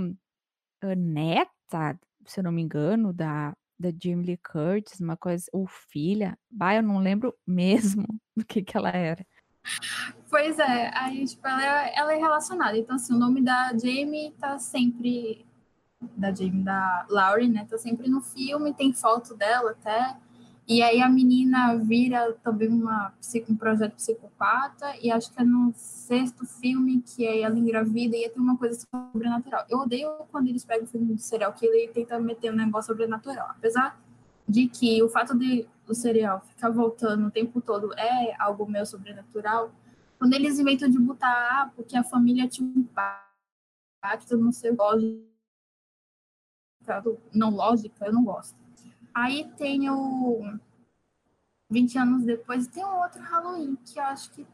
a 0.83 0.95
neta, 0.95 1.99
se 2.27 2.41
eu 2.41 2.45
não 2.45 2.53
me 2.53 2.63
engano, 2.63 3.13
da, 3.13 3.55
da 3.81 3.91
Jamie 3.91 4.27
Lee 4.27 4.37
Curtis, 4.37 5.01
uma 5.01 5.17
coisa, 5.17 5.47
ou 5.53 5.67
filha, 5.67 6.39
bah, 6.51 6.75
eu 6.75 6.83
não 6.83 6.99
lembro 6.99 7.35
mesmo 7.47 8.07
do 8.37 8.45
que 8.45 8.63
que 8.63 8.77
ela 8.77 8.91
era. 8.91 9.27
Pois 10.29 10.59
é, 10.59 10.91
aí, 10.95 11.25
tipo, 11.25 11.47
ela 11.47 11.87
é, 11.87 11.93
ela 11.97 12.15
é 12.15 12.17
relacionada, 12.17 12.77
então, 12.77 12.97
assim, 12.97 13.15
o 13.15 13.19
nome 13.19 13.43
da 13.43 13.73
Jamie 13.77 14.33
tá 14.39 14.59
sempre, 14.59 15.45
da 16.17 16.33
Jamie, 16.33 16.63
da 16.63 17.07
Laurie, 17.09 17.49
né, 17.49 17.67
tá 17.69 17.79
sempre 17.79 18.09
no 18.09 18.21
filme, 18.21 18.75
tem 18.75 18.93
foto 18.93 19.35
dela 19.35 19.73
até, 19.73 20.17
e 20.71 20.83
aí 20.83 21.03
a 21.03 21.09
menina 21.09 21.75
vira 21.79 22.33
também 22.45 22.69
uma, 22.69 23.13
um 23.49 23.57
projeto 23.57 23.97
psicopata, 23.97 24.95
e 25.03 25.11
acho 25.11 25.33
que 25.33 25.41
é 25.41 25.45
no 25.45 25.73
sexto 25.75 26.47
filme 26.47 27.03
que 27.03 27.27
ela 27.27 27.59
engravida 27.59 28.17
e 28.17 28.29
tem 28.29 28.41
uma 28.41 28.57
coisa 28.57 28.79
sobrenatural. 28.79 29.67
Eu 29.69 29.81
odeio 29.81 30.09
quando 30.31 30.47
eles 30.47 30.65
pegam 30.65 30.85
o 30.85 30.87
filme 30.87 31.13
do 31.13 31.19
serial 31.19 31.53
que 31.55 31.67
ele 31.67 31.89
tenta 31.89 32.21
meter 32.21 32.53
um 32.53 32.57
negócio 32.57 32.93
sobrenatural. 32.93 33.49
Apesar 33.51 34.01
de 34.49 34.69
que 34.69 35.03
o 35.03 35.09
fato 35.09 35.37
de 35.37 35.67
o 35.89 35.93
serial 35.93 36.41
ficar 36.41 36.71
voltando 36.71 37.27
o 37.27 37.33
tempo 37.33 37.61
todo 37.61 37.93
é 37.99 38.41
algo 38.41 38.65
meio 38.65 38.87
sobrenatural, 38.87 39.73
quando 40.21 40.35
eles 40.35 40.61
inventam 40.61 40.89
de 40.89 41.01
botar, 41.01 41.33
ah, 41.51 41.73
porque 41.75 41.97
a 41.97 42.05
família 42.05 42.47
tinha 42.47 42.69
um 42.69 42.85
pacto, 42.85 44.39
não 44.39 44.53
sei, 44.53 44.71
lógico, 44.71 45.21
não 47.35 47.51
lógica, 47.51 48.07
eu 48.07 48.13
não 48.13 48.23
gosto. 48.23 48.70
Aí 49.15 49.51
tem 49.57 49.91
o 49.91 50.59
20 51.71 51.99
anos 51.99 52.25
depois, 52.25 52.67
tem 52.67 52.85
um 52.85 53.01
outro 53.01 53.21
Halloween 53.21 53.77
que 53.77 53.99
eu 53.99 54.05
acho 54.05 54.31
que 54.31 54.47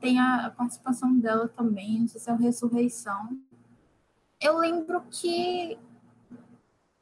tem 0.00 0.18
a 0.18 0.50
participação 0.56 1.18
dela 1.18 1.48
também, 1.48 2.00
não 2.00 2.08
sei 2.08 2.20
se 2.20 2.30
é 2.30 2.32
a 2.32 2.36
Ressurreição. 2.36 3.38
Eu 4.40 4.58
lembro 4.58 5.02
que 5.10 5.78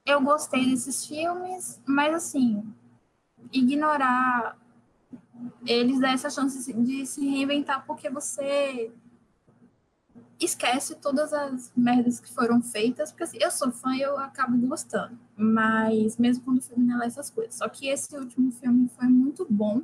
eu 0.05 0.21
gostei 0.21 0.65
desses 0.65 1.07
filmes, 1.07 1.81
mas 1.87 2.15
assim, 2.15 2.73
ignorar 3.53 4.57
eles 5.67 6.01
dá 6.01 6.11
essa 6.11 6.31
chance 6.31 6.73
de 6.73 7.07
se 7.07 7.29
reinventar 7.29 7.85
porque 7.87 8.09
você 8.09 8.93
esquece 10.41 10.95
todas 10.97 11.33
as 11.33 11.73
merdas 11.77 12.21
que 12.21 12.33
foram 12.33 12.63
feitas, 12.63 13.11
porque 13.11 13.25
assim, 13.25 13.39
eu 13.41 13.51
sou 13.51 13.73
fã 13.73 13.95
e 13.95 14.03
eu 14.03 14.19
acabo 14.19 14.57
gostando, 14.67 15.19
mas 15.37 16.19
mesmo 16.19 16.45
quando 16.45 16.59
o 16.59 16.63
filme 16.63 16.85
não 16.85 17.03
é 17.03 17.07
essas 17.07 17.31
coisas. 17.31 17.55
Só 17.55 17.69
que 17.69 17.89
esse 17.89 18.15
último 18.17 18.53
filme 18.53 18.89
foi 18.89 19.09
muito 19.09 19.47
bom 19.49 19.83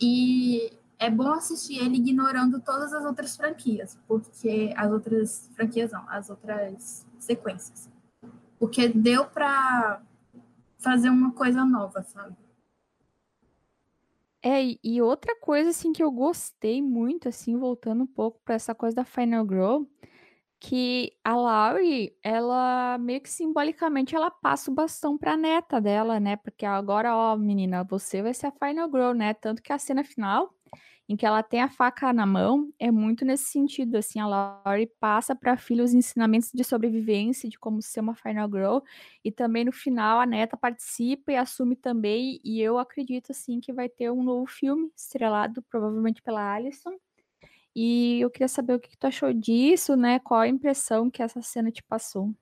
e 0.00 0.72
é 0.98 1.10
bom 1.10 1.32
assistir 1.32 1.78
ele 1.78 1.96
ignorando 1.96 2.60
todas 2.60 2.92
as 2.92 3.04
outras 3.04 3.36
franquias, 3.36 3.98
porque 4.06 4.72
as 4.76 4.90
outras 4.90 5.50
franquias 5.54 5.92
não, 5.92 6.04
as 6.08 6.28
outras 6.28 7.06
sequências. 7.18 7.88
Porque 8.58 8.88
deu 8.88 9.24
para 9.24 10.02
fazer 10.78 11.08
uma 11.08 11.32
coisa 11.32 11.64
nova, 11.64 12.02
sabe? 12.02 12.36
É, 14.42 14.60
e 14.84 15.02
outra 15.02 15.34
coisa, 15.40 15.70
assim, 15.70 15.92
que 15.92 16.02
eu 16.02 16.12
gostei 16.12 16.80
muito, 16.80 17.28
assim, 17.28 17.56
voltando 17.58 18.04
um 18.04 18.06
pouco 18.06 18.40
para 18.44 18.54
essa 18.54 18.72
coisa 18.74 18.94
da 18.96 19.04
Final 19.04 19.44
Girl, 19.46 19.82
que 20.60 21.12
a 21.24 21.36
Laurie, 21.36 22.16
ela 22.22 22.98
meio 22.98 23.20
que 23.20 23.30
simbolicamente 23.30 24.14
ela 24.16 24.30
passa 24.30 24.70
o 24.70 24.74
bastão 24.74 25.18
pra 25.18 25.36
neta 25.36 25.80
dela, 25.80 26.20
né, 26.20 26.36
porque 26.36 26.66
agora: 26.66 27.16
"Ó 27.16 27.36
menina, 27.36 27.84
você 27.84 28.22
vai 28.22 28.34
ser 28.34 28.46
a 28.48 28.52
final 28.52 28.88
girl", 28.90 29.12
né, 29.14 29.34
tanto 29.34 29.62
que 29.62 29.72
a 29.72 29.78
cena 29.78 30.04
final, 30.04 30.54
em 31.08 31.16
que 31.16 31.24
ela 31.24 31.42
tem 31.42 31.62
a 31.62 31.70
faca 31.70 32.12
na 32.12 32.26
mão, 32.26 32.70
é 32.78 32.90
muito 32.90 33.24
nesse 33.24 33.44
sentido, 33.44 33.96
assim, 33.96 34.20
a 34.20 34.26
Laurie 34.26 34.90
passa 35.00 35.34
pra 35.34 35.56
filha 35.56 35.82
os 35.82 35.94
ensinamentos 35.94 36.50
de 36.52 36.62
sobrevivência, 36.62 37.48
de 37.48 37.58
como 37.58 37.80
ser 37.80 38.00
uma 38.00 38.14
final 38.14 38.46
girl, 38.48 38.78
e 39.24 39.32
também 39.32 39.64
no 39.64 39.72
final 39.72 40.20
a 40.20 40.26
neta 40.26 40.56
participa 40.56 41.32
e 41.32 41.36
assume 41.36 41.76
também, 41.76 42.38
e 42.44 42.60
eu 42.60 42.78
acredito, 42.78 43.32
assim, 43.32 43.58
que 43.58 43.72
vai 43.72 43.88
ter 43.88 44.10
um 44.10 44.22
novo 44.22 44.46
filme 44.46 44.92
estrelado 44.94 45.62
provavelmente 45.62 46.20
pela 46.20 46.54
Alyson, 46.54 46.92
e 47.74 48.20
eu 48.20 48.30
queria 48.30 48.48
saber 48.48 48.74
o 48.74 48.80
que 48.80 48.90
que 48.90 48.98
tu 48.98 49.06
achou 49.06 49.32
disso, 49.32 49.96
né, 49.96 50.18
qual 50.18 50.40
a 50.40 50.48
impressão 50.48 51.10
que 51.10 51.22
essa 51.22 51.40
cena 51.40 51.70
te 51.70 51.82
passou? 51.82 52.34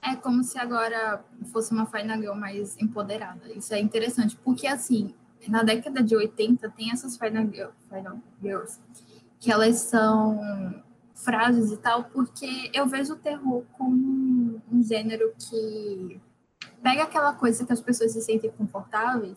É 0.00 0.14
como 0.14 0.44
se 0.44 0.58
agora 0.58 1.24
fosse 1.52 1.72
uma 1.72 1.84
final 1.84 2.18
girl 2.18 2.34
mais 2.34 2.78
empoderada. 2.78 3.52
Isso 3.52 3.74
é 3.74 3.80
interessante, 3.80 4.36
porque 4.36 4.66
assim, 4.66 5.12
na 5.46 5.62
década 5.62 6.02
de 6.02 6.16
80 6.16 6.68
tem 6.70 6.90
essas 6.90 7.16
final, 7.16 7.46
girl, 7.46 7.70
final 7.88 8.18
girls 8.42 8.78
que 9.38 9.52
elas 9.52 9.76
são 9.76 10.82
frases 11.14 11.72
e 11.72 11.76
tal, 11.76 12.04
porque 12.04 12.70
eu 12.72 12.86
vejo 12.86 13.14
o 13.14 13.18
terror 13.18 13.64
como 13.76 14.60
um 14.70 14.82
gênero 14.82 15.32
que 15.38 16.20
pega 16.82 17.02
aquela 17.04 17.32
coisa 17.32 17.64
que 17.64 17.72
as 17.72 17.80
pessoas 17.80 18.12
se 18.12 18.22
sentem 18.22 18.50
confortáveis 18.50 19.36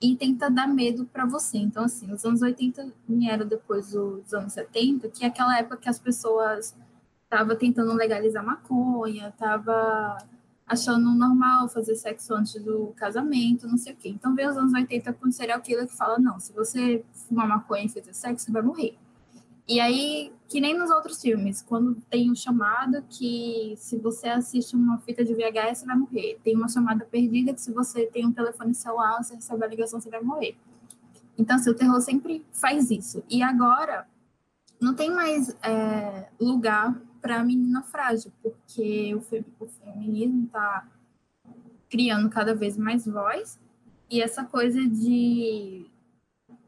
e 0.00 0.16
tenta 0.16 0.50
dar 0.50 0.66
medo 0.66 1.04
para 1.04 1.26
você. 1.26 1.58
Então, 1.58 1.84
assim, 1.84 2.10
os 2.12 2.24
anos 2.24 2.42
80 2.42 2.92
vieram 3.08 3.46
depois 3.46 3.90
dos 3.90 4.32
anos 4.32 4.52
70, 4.52 5.08
que 5.10 5.24
é 5.24 5.28
aquela 5.28 5.58
época 5.58 5.76
que 5.76 5.88
as 5.88 5.98
pessoas 5.98 6.74
estavam 7.24 7.56
tentando 7.56 7.92
legalizar 7.92 8.44
maconha, 8.44 9.28
estavam 9.28 10.16
achando 10.70 11.12
normal 11.12 11.68
fazer 11.68 11.96
sexo 11.96 12.32
antes 12.32 12.62
do 12.62 12.92
casamento, 12.96 13.66
não 13.66 13.76
sei 13.76 13.92
o 13.92 13.96
quê. 13.96 14.08
Então, 14.08 14.36
veio 14.36 14.50
os 14.50 14.56
anos 14.56 14.72
80 14.72 15.12
com 15.14 15.30
serial 15.32 15.60
killer 15.60 15.88
que 15.88 15.96
fala: 15.96 16.16
não, 16.16 16.38
se 16.38 16.52
você 16.52 17.04
fumar 17.12 17.48
maconha 17.48 17.86
e 17.86 17.88
fazer 17.88 18.14
sexo, 18.14 18.46
você 18.46 18.52
vai 18.52 18.62
morrer. 18.62 18.96
E 19.66 19.80
aí, 19.80 20.32
que 20.48 20.60
nem 20.60 20.76
nos 20.78 20.90
outros 20.90 21.20
filmes, 21.20 21.60
quando 21.60 21.96
tem 22.08 22.30
um 22.30 22.36
chamado 22.36 23.02
que 23.08 23.74
se 23.76 23.98
você 23.98 24.28
assiste 24.28 24.76
uma 24.76 24.98
fita 24.98 25.24
de 25.24 25.34
VHS, 25.34 25.78
você 25.78 25.86
vai 25.86 25.96
morrer. 25.96 26.38
Tem 26.44 26.56
uma 26.56 26.68
chamada 26.68 27.04
perdida 27.04 27.52
que 27.52 27.60
se 27.60 27.72
você 27.72 28.06
tem 28.06 28.24
um 28.24 28.32
telefone 28.32 28.72
celular, 28.72 29.22
você 29.22 29.34
recebe 29.34 29.64
a 29.64 29.68
ligação, 29.68 30.00
você 30.00 30.08
vai 30.08 30.22
morrer. 30.22 30.56
Então, 31.36 31.56
assim, 31.56 31.70
o 31.70 31.74
terror 31.74 32.00
sempre 32.00 32.44
faz 32.52 32.90
isso. 32.90 33.24
E 33.28 33.42
agora, 33.42 34.06
não 34.80 34.94
tem 34.94 35.10
mais 35.10 35.50
é, 35.62 36.28
lugar 36.40 37.00
para 37.20 37.40
a 37.40 37.44
menina 37.44 37.82
frágil, 37.82 38.32
porque 38.42 39.14
o, 39.14 39.20
fe 39.20 39.44
o 39.58 39.66
feminismo 39.66 40.44
está 40.44 40.88
criando 41.88 42.28
cada 42.30 42.54
vez 42.54 42.76
mais 42.76 43.06
voz, 43.06 43.58
e 44.08 44.20
essa 44.20 44.44
coisa 44.44 44.80
de 44.86 45.86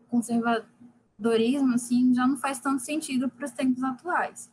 conservador 0.09 0.67
conservadorismo 1.23 1.75
assim 1.75 2.13
já 2.13 2.27
não 2.27 2.37
faz 2.37 2.59
tanto 2.59 2.83
sentido 2.83 3.29
para 3.29 3.47
os 3.47 3.53
tempos 3.53 3.83
atuais. 3.83 4.51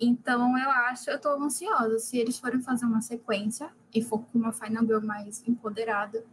Então 0.00 0.58
eu 0.58 0.70
acho, 0.70 1.10
eu 1.10 1.16
estou 1.16 1.40
ansiosa 1.42 1.98
se 1.98 2.18
eles 2.18 2.38
forem 2.38 2.60
fazer 2.60 2.86
uma 2.86 3.00
sequência 3.00 3.70
e 3.94 4.02
for 4.02 4.20
com 4.24 4.38
uma 4.38 4.52
Final 4.52 4.84
Girl 4.84 5.06
mais 5.06 5.46
empoderada, 5.46 6.24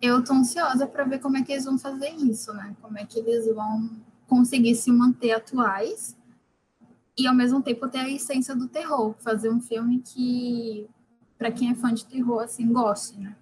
eu 0.00 0.20
estou 0.20 0.36
ansiosa 0.36 0.86
para 0.86 1.04
ver 1.04 1.20
como 1.20 1.36
é 1.36 1.42
que 1.42 1.52
eles 1.52 1.64
vão 1.64 1.78
fazer 1.78 2.10
isso, 2.10 2.52
né? 2.52 2.74
Como 2.82 2.98
é 2.98 3.06
que 3.06 3.18
eles 3.18 3.46
vão 3.54 3.90
conseguir 4.26 4.74
se 4.74 4.90
manter 4.90 5.32
atuais 5.32 6.16
e 7.18 7.26
ao 7.26 7.34
mesmo 7.34 7.62
tempo 7.62 7.88
ter 7.88 7.98
a 7.98 8.10
essência 8.10 8.54
do 8.54 8.68
terror, 8.68 9.14
fazer 9.18 9.50
um 9.50 9.60
filme 9.60 10.00
que 10.00 10.86
para 11.38 11.50
quem 11.50 11.70
é 11.70 11.74
fã 11.74 11.92
de 11.92 12.04
terror 12.06 12.42
assim 12.42 12.72
goste, 12.72 13.18
né? 13.18 13.36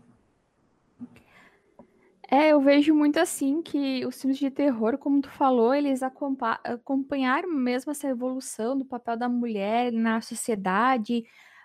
É, 2.31 2.49
eu 2.53 2.61
vejo 2.61 2.95
muito 2.95 3.19
assim 3.19 3.63
que 3.63 4.05
os 4.07 4.21
filmes 4.21 4.39
de 4.39 4.51
terror, 4.51 4.97
como 4.99 5.21
tu 5.21 5.31
falou, 5.31 5.75
eles 5.75 6.03
acompa 6.03 6.59
acompanharam 6.65 7.51
mesmo 7.51 7.93
essa 7.93 8.09
evolução 8.09 8.77
do 8.77 8.85
papel 8.85 9.17
da 9.17 9.29
mulher 9.29 9.93
na 9.93 10.21
sociedade, 10.21 11.25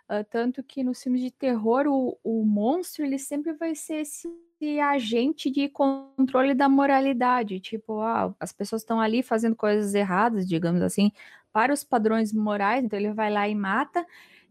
hã, 0.09 0.23
tanto 0.23 0.61
que 0.61 0.83
nos 0.83 1.01
filmes 1.01 1.21
de 1.21 1.31
terror 1.31 1.87
o 1.87 2.17
o 2.23 2.45
monstro 2.45 3.05
ele 3.05 3.17
sempre 3.17 3.53
vai 3.53 3.73
ser 3.73 4.01
esse 4.01 4.29
agente 4.81 5.49
de 5.49 5.69
controle 5.69 6.53
da 6.53 6.67
moralidade, 6.67 7.59
tipo, 7.61 8.01
ah, 8.01 8.33
as 8.39 8.51
pessoas 8.51 8.81
estão 8.81 8.99
ali 8.99 9.23
fazendo 9.23 9.55
coisas 9.55 9.93
erradas, 9.95 10.47
digamos 10.47 10.81
assim, 10.81 11.11
para 11.53 11.73
os 11.73 11.83
padrões 11.83 12.33
morais, 12.33 12.83
então 12.83 12.97
ele 12.99 13.13
vai 13.13 13.31
lá 13.31 13.47
e 13.49 13.55
mata, 13.55 14.05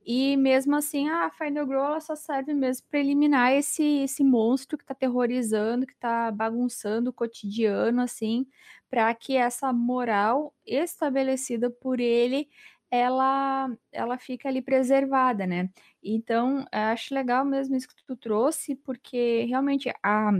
e 0.04 0.36
mesmo 0.36 0.74
assim, 0.76 1.08
a 1.08 1.30
Final 1.30 1.66
Girl 1.66 1.80
ela 1.84 2.00
só 2.00 2.14
serve 2.16 2.54
mesmo 2.54 2.86
para 2.90 3.00
eliminar 3.00 3.52
esse 3.52 3.82
esse 4.04 4.24
monstro 4.24 4.78
que 4.78 4.84
está 4.84 4.92
aterrorizando, 4.94 5.86
que 5.86 5.92
está 5.94 6.30
bagunçando 6.30 7.10
o 7.10 7.12
cotidiano, 7.12 8.00
assim, 8.02 8.46
para 8.90 9.12
que 9.14 9.36
essa 9.36 9.72
moral 9.72 10.54
estabelecida 10.66 11.70
por 11.70 12.00
ele, 12.00 12.48
ela 12.90 13.70
ela 13.92 14.16
fica 14.18 14.48
ali 14.48 14.62
preservada, 14.62 15.46
né. 15.46 15.68
Então, 16.02 16.64
acho 16.72 17.14
legal 17.14 17.44
mesmo 17.44 17.76
isso 17.76 17.88
que 17.88 17.96
tu 18.06 18.16
trouxe, 18.16 18.74
porque 18.76 19.44
realmente 19.48 19.90
a 20.02 20.30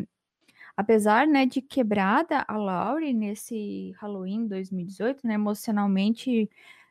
apesar, 0.78 1.26
né, 1.28 1.46
de 1.46 1.62
quebrada, 1.62 2.44
a 2.48 2.56
Laurie 2.58 3.14
nesse 3.14 3.92
Halloween 4.00 4.46
2018, 4.48 5.26
né, 5.26 5.34
emocionalmente 5.34 6.50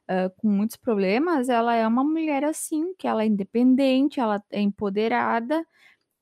hã, 0.09 0.29
com 0.37 0.49
muitos 0.49 0.77
problemas, 0.77 1.49
ela 1.49 1.75
é 1.75 1.87
uma 1.87 2.03
mulher, 2.03 2.43
assim, 2.45 2.93
que 2.97 3.07
ela 3.07 3.23
é 3.23 3.27
independente, 3.27 4.19
ela 4.21 4.43
é 4.51 4.61
empoderada, 4.61 5.65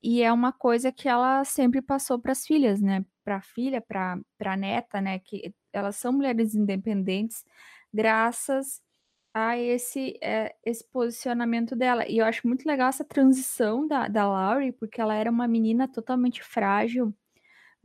e 0.04 0.22
é 0.24 0.32
uma 0.34 0.52
coisa 0.54 0.92
que 0.92 1.10
ela 1.10 1.44
sempre 1.46 1.82
passou 1.82 2.20
para 2.20 2.32
as 2.34 2.46
filhas, 2.46 2.82
né, 2.82 3.06
para 3.24 3.38
a 3.38 3.42
filha, 3.42 3.82
para 3.82 4.20
para 4.38 4.56
neta, 4.58 5.02
né, 5.02 5.20
que 5.20 5.54
elas 5.74 5.96
são 5.98 6.14
mulheres 6.14 6.56
independentes, 6.56 7.44
graças 7.94 8.82
a 9.34 9.58
esse, 9.60 10.18
eh, 10.24 10.56
esse 10.66 10.84
posicionamento 10.92 11.76
dela. 11.76 12.08
E 12.10 12.20
eu 12.20 12.26
acho 12.26 12.48
muito 12.48 12.66
legal 12.68 12.90
essa 12.90 13.06
transição 13.06 13.88
da 13.88 14.08
da 14.10 14.28
Laurie, 14.28 14.72
porque 14.74 15.02
ela 15.02 15.16
era 15.16 15.32
uma 15.32 15.48
menina 15.48 15.88
totalmente 15.88 16.44
frágil 16.44 17.14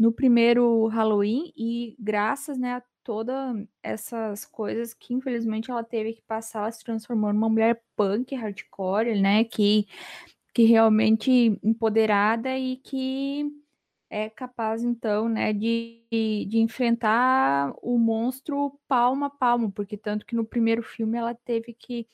no 0.00 0.12
primeiro 0.12 0.88
Halloween 0.88 1.52
e 1.56 1.96
graças, 2.00 2.58
né, 2.58 2.74
a 2.76 2.84
toda 3.04 3.54
essas 3.84 4.46
coisas 4.46 4.94
que 4.94 5.14
infelizmente 5.14 5.70
ela 5.70 5.84
teve 5.84 6.14
que 6.14 6.22
passar, 6.22 6.60
ela 6.62 6.72
se 6.72 6.84
transformou 6.84 7.32
numa 7.34 7.50
mulher 7.50 7.82
punk, 7.96 8.34
hardcore, 8.36 9.20
né, 9.22 9.44
que 9.44 9.88
que 10.54 10.64
realmente 10.64 11.58
empoderada 11.64 12.58
e 12.58 12.76
que 12.78 13.46
é 14.10 14.30
capaz 14.30 14.82
então, 14.84 15.28
né, 15.28 15.52
de 15.54 16.04
de 16.48 16.58
enfrentar 16.60 17.72
o 17.82 17.98
monstro 17.98 18.78
palmo 18.88 19.26
a 19.26 19.30
palmo, 19.30 19.72
porque 19.72 19.96
tanto 19.98 20.26
que 20.26 20.36
no 20.36 20.44
primeiro 20.46 20.82
filme 20.82 21.18
ela 21.18 21.34
teve 21.34 21.74
que 21.74 22.08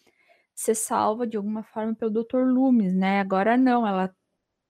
ser 0.55 0.75
salva 0.77 1.27
de 1.27 1.37
alguma 1.39 1.63
forma 1.65 1.95
pelo 1.95 2.11
Doutor 2.13 2.47
Loomis, 2.49 2.95
né, 2.95 3.21
agora 3.21 3.57
não, 3.59 3.87
ela 3.87 4.15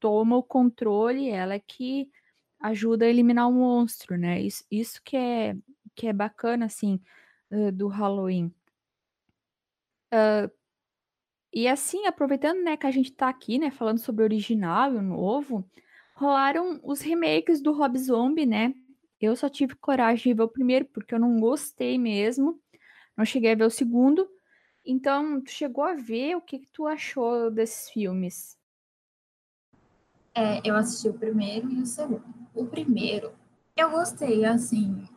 toma 0.00 0.36
o 0.36 0.42
controle, 0.44 1.30
ela 1.30 1.58
que 1.60 2.10
ajuda 2.60 3.04
a 3.06 3.08
eliminar 3.08 3.48
o 3.48 3.52
monstro, 3.52 4.16
né, 4.18 4.40
isso 4.40 4.64
isso 4.70 5.00
que 5.04 5.16
é 5.16 5.56
que 5.94 6.06
é 6.08 6.12
bacana, 6.12 6.66
assim, 6.66 7.00
do 7.74 7.88
Halloween. 7.88 8.52
Hã, 10.10 10.50
e 11.52 11.66
assim, 11.68 12.06
aproveitando, 12.06 12.62
né, 12.62 12.76
que 12.76 12.86
a 12.86 12.90
gente 12.90 13.12
tá 13.12 13.28
aqui, 13.28 13.58
né, 13.58 13.70
falando 13.70 13.98
sobre 13.98 14.22
o 14.22 14.26
original 14.26 14.92
e 14.92 14.96
o 14.96 15.02
novo, 15.02 15.68
rolaram 16.14 16.80
os 16.82 17.00
remakes 17.00 17.60
do 17.62 17.72
Rob 17.72 17.98
Zombie, 17.98 18.46
né. 18.46 18.74
Eu 19.20 19.34
só 19.36 19.48
tive 19.48 19.74
coragem 19.76 20.32
de 20.32 20.36
ver 20.36 20.42
o 20.42 20.48
primeiro, 20.48 20.84
porque 20.86 21.14
eu 21.14 21.18
não 21.20 21.38
gostei 21.40 21.98
mesmo, 21.98 22.60
não 23.16 23.24
cheguei 23.24 23.52
a 23.52 23.56
ver 23.56 23.64
o 23.64 23.70
segundo. 23.70 24.28
Então, 24.84 25.40
tu 25.42 25.50
chegou 25.52 25.84
a 25.84 25.94
ver, 25.94 26.36
o 26.36 26.42
que 26.42 26.60
que 26.60 26.68
tu 26.72 26.86
achou 26.86 27.50
desses 27.50 27.90
filmes? 27.90 28.58
É, 30.36 30.60
eu 30.62 30.76
assisti 30.76 31.08
o 31.08 31.14
primeiro 31.14 31.70
e 31.70 31.80
o 31.80 31.86
segundo. 31.86 32.22
O 32.54 32.66
primeiro, 32.66 33.32
eu 33.74 33.90
gostei, 33.90 34.44
assim, 34.44 35.08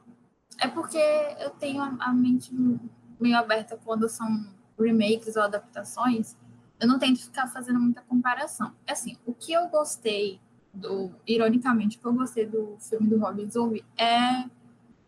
é 0.57 0.67
porque 0.69 0.97
eu 1.41 1.49
tenho 1.49 1.83
a 1.83 2.13
mente 2.13 2.55
meio 3.19 3.37
aberta 3.37 3.77
quando 3.83 4.07
são 4.07 4.27
remakes 4.79 5.35
ou 5.35 5.43
adaptações, 5.43 6.37
eu 6.79 6.87
não 6.87 6.97
tento 6.97 7.19
ficar 7.19 7.47
fazendo 7.47 7.81
muita 7.81 8.01
comparação. 8.01 8.73
É 8.87 8.93
assim, 8.93 9.17
o 9.25 9.33
que 9.33 9.51
eu 9.51 9.67
gostei 9.67 10.39
do 10.73 11.11
ironicamente, 11.27 11.97
o 11.97 11.99
que 11.99 12.05
eu 12.05 12.13
gostei 12.13 12.45
do 12.45 12.77
filme 12.79 13.09
do 13.09 13.19
Rob 13.19 13.45
Zombie 13.51 13.83
é 13.97 14.49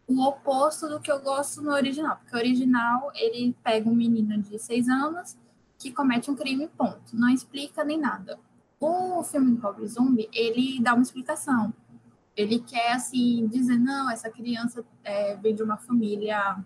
o 0.05 0.21
oposto 0.27 0.89
do 0.89 0.99
que 0.99 1.09
eu 1.09 1.21
gosto 1.21 1.61
no 1.61 1.71
original, 1.71 2.17
porque 2.17 2.35
o 2.35 2.39
original 2.39 3.09
ele 3.15 3.55
pega 3.63 3.89
um 3.89 3.95
menino 3.95 4.37
de 4.41 4.59
6 4.59 4.89
anos 4.89 5.37
que 5.79 5.89
comete 5.89 6.29
um 6.29 6.35
crime, 6.35 6.67
ponto. 6.67 7.15
Não 7.15 7.29
explica 7.29 7.85
nem 7.85 7.97
nada. 7.97 8.37
O 8.81 9.23
filme 9.23 9.51
do 9.51 9.61
Rob 9.61 9.87
Zombie, 9.87 10.27
ele 10.33 10.81
dá 10.81 10.95
uma 10.95 11.03
explicação. 11.03 11.71
Ele 12.35 12.59
quer, 12.59 12.93
assim, 12.93 13.47
dizer, 13.47 13.77
não, 13.77 14.09
essa 14.09 14.27
criança 14.27 14.83
é, 15.03 15.35
vem 15.37 15.53
de 15.53 15.61
uma 15.61 15.77
família 15.77 16.57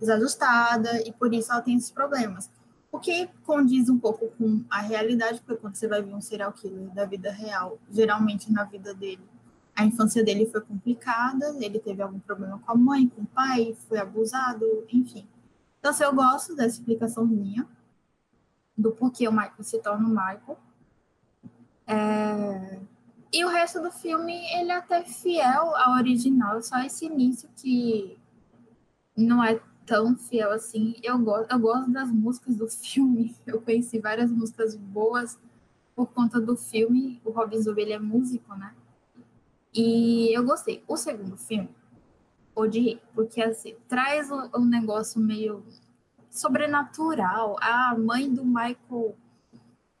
desajustada 0.00 1.06
e 1.06 1.12
por 1.12 1.34
isso 1.34 1.52
ela 1.52 1.60
tem 1.60 1.76
esses 1.76 1.90
problemas. 1.90 2.50
O 2.90 2.98
que 2.98 3.28
condiz 3.44 3.90
um 3.90 3.98
pouco 3.98 4.28
com 4.38 4.64
a 4.70 4.80
realidade, 4.80 5.42
porque 5.42 5.60
quando 5.60 5.74
você 5.74 5.86
vai 5.86 6.00
ver 6.00 6.14
um 6.14 6.20
serial 6.22 6.50
killer 6.50 6.88
da 6.94 7.04
vida 7.04 7.30
real, 7.30 7.78
geralmente 7.90 8.50
na 8.50 8.64
vida 8.64 8.94
dele, 8.94 9.22
a 9.76 9.84
infância 9.84 10.24
dele 10.24 10.46
foi 10.46 10.62
complicada, 10.62 11.54
ele 11.60 11.78
teve 11.78 12.00
algum 12.00 12.20
problema 12.20 12.58
com 12.58 12.72
a 12.72 12.74
mãe, 12.74 13.06
com 13.06 13.20
o 13.20 13.26
pai, 13.26 13.76
foi 13.86 13.98
abusado, 13.98 14.64
enfim. 14.90 15.28
Então, 15.78 15.90
assim, 15.90 16.04
eu 16.04 16.14
gosto 16.14 16.54
dessa 16.56 16.78
explicação 16.78 17.26
minha, 17.26 17.68
do 18.76 18.92
porquê 18.92 19.28
o 19.28 19.32
Michael 19.32 19.62
se 19.62 19.78
torna 19.78 20.06
o 20.06 20.10
Michael. 20.10 20.58
É... 21.86 22.80
E 23.32 23.44
o 23.44 23.48
resto 23.48 23.80
do 23.80 23.90
filme, 23.90 24.34
ele 24.54 24.70
é 24.70 24.76
até 24.76 25.02
fiel 25.02 25.74
ao 25.76 25.94
original, 25.94 26.60
só 26.62 26.78
esse 26.80 27.06
início 27.06 27.48
que 27.56 28.18
não 29.16 29.42
é 29.42 29.60
tão 29.86 30.16
fiel 30.16 30.52
assim. 30.52 30.94
Eu 31.02 31.18
gosto, 31.18 31.50
eu 31.50 31.58
gosto 31.58 31.90
das 31.90 32.10
músicas 32.10 32.56
do 32.56 32.68
filme. 32.68 33.34
Eu 33.46 33.60
conheci 33.60 33.98
várias 33.98 34.30
músicas 34.30 34.76
boas 34.76 35.38
por 35.94 36.06
conta 36.12 36.40
do 36.40 36.56
filme. 36.56 37.20
O 37.24 37.30
Robin 37.30 37.58
ele 37.76 37.92
é 37.92 37.98
músico, 37.98 38.54
né? 38.54 38.74
E 39.74 40.36
eu 40.36 40.44
gostei. 40.44 40.84
O 40.86 40.96
segundo 40.96 41.36
filme, 41.36 41.70
odiei, 42.54 43.00
porque 43.14 43.40
assim, 43.40 43.74
traz 43.88 44.30
um 44.30 44.64
negócio 44.64 45.20
meio 45.20 45.64
sobrenatural. 46.30 47.56
A 47.60 47.96
mãe 47.98 48.32
do 48.32 48.44
Michael, 48.44 49.16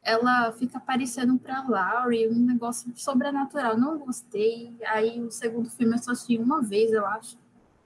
ela 0.02 0.50
fica 0.52 0.78
aparecendo 0.78 1.38
pra 1.38 1.62
Laurie, 1.62 2.28
um 2.28 2.34
negócio 2.34 2.92
sobrenatural. 2.96 3.78
Não 3.78 3.98
gostei. 3.98 4.74
Aí 4.86 5.20
o 5.20 5.30
segundo 5.30 5.70
filme 5.70 5.94
eu 5.94 5.98
só 5.98 6.10
assisti 6.10 6.36
uma 6.38 6.60
vez, 6.60 6.92
eu 6.92 7.06
acho. 7.06 7.38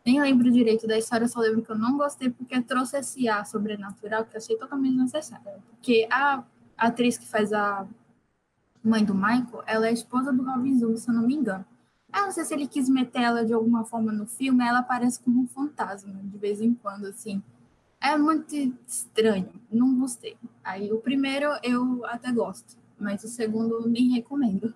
Nem 0.04 0.20
lembro 0.20 0.50
direito 0.50 0.86
da 0.86 0.96
história, 0.96 1.26
só 1.26 1.40
lembro 1.40 1.62
que 1.62 1.70
eu 1.70 1.78
não 1.78 1.96
gostei 1.98 2.30
porque 2.30 2.60
trouxe 2.62 2.96
esse 2.96 3.28
ar 3.28 3.44
sobrenatural 3.44 4.24
que 4.24 4.34
eu 4.34 4.38
achei 4.38 4.56
totalmente 4.56 4.96
necessário. 4.96 5.44
Porque 5.70 6.06
a 6.10 6.44
atriz 6.76 7.18
que 7.18 7.26
faz 7.26 7.52
a 7.52 7.86
mãe 8.82 9.04
do 9.04 9.14
Michael, 9.14 9.64
ela 9.66 9.88
é 9.88 9.92
esposa 9.92 10.32
do 10.32 10.44
Robin 10.44 10.78
Zoom, 10.78 10.96
se 10.96 11.10
eu 11.10 11.14
não 11.14 11.22
me 11.22 11.34
engano. 11.34 11.64
Eu 12.14 12.22
não 12.22 12.30
sei 12.30 12.44
se 12.44 12.54
ele 12.54 12.68
quis 12.68 12.88
meter 12.88 13.22
ela 13.22 13.44
de 13.44 13.52
alguma 13.52 13.84
forma 13.84 14.12
no 14.12 14.26
filme, 14.26 14.64
ela 14.64 14.78
aparece 14.78 15.20
como 15.20 15.40
um 15.40 15.46
fantasma 15.48 16.14
de 16.22 16.38
vez 16.38 16.60
em 16.60 16.72
quando, 16.72 17.06
assim. 17.06 17.42
É 18.06 18.16
muito 18.16 18.54
estranho, 18.86 19.50
não 19.68 19.98
gostei. 19.98 20.36
Aí 20.62 20.92
o 20.92 21.00
primeiro 21.00 21.48
eu 21.60 22.04
até 22.04 22.30
gosto, 22.30 22.78
mas 22.96 23.24
o 23.24 23.28
segundo 23.28 23.88
nem 23.88 24.12
recomendo. 24.12 24.72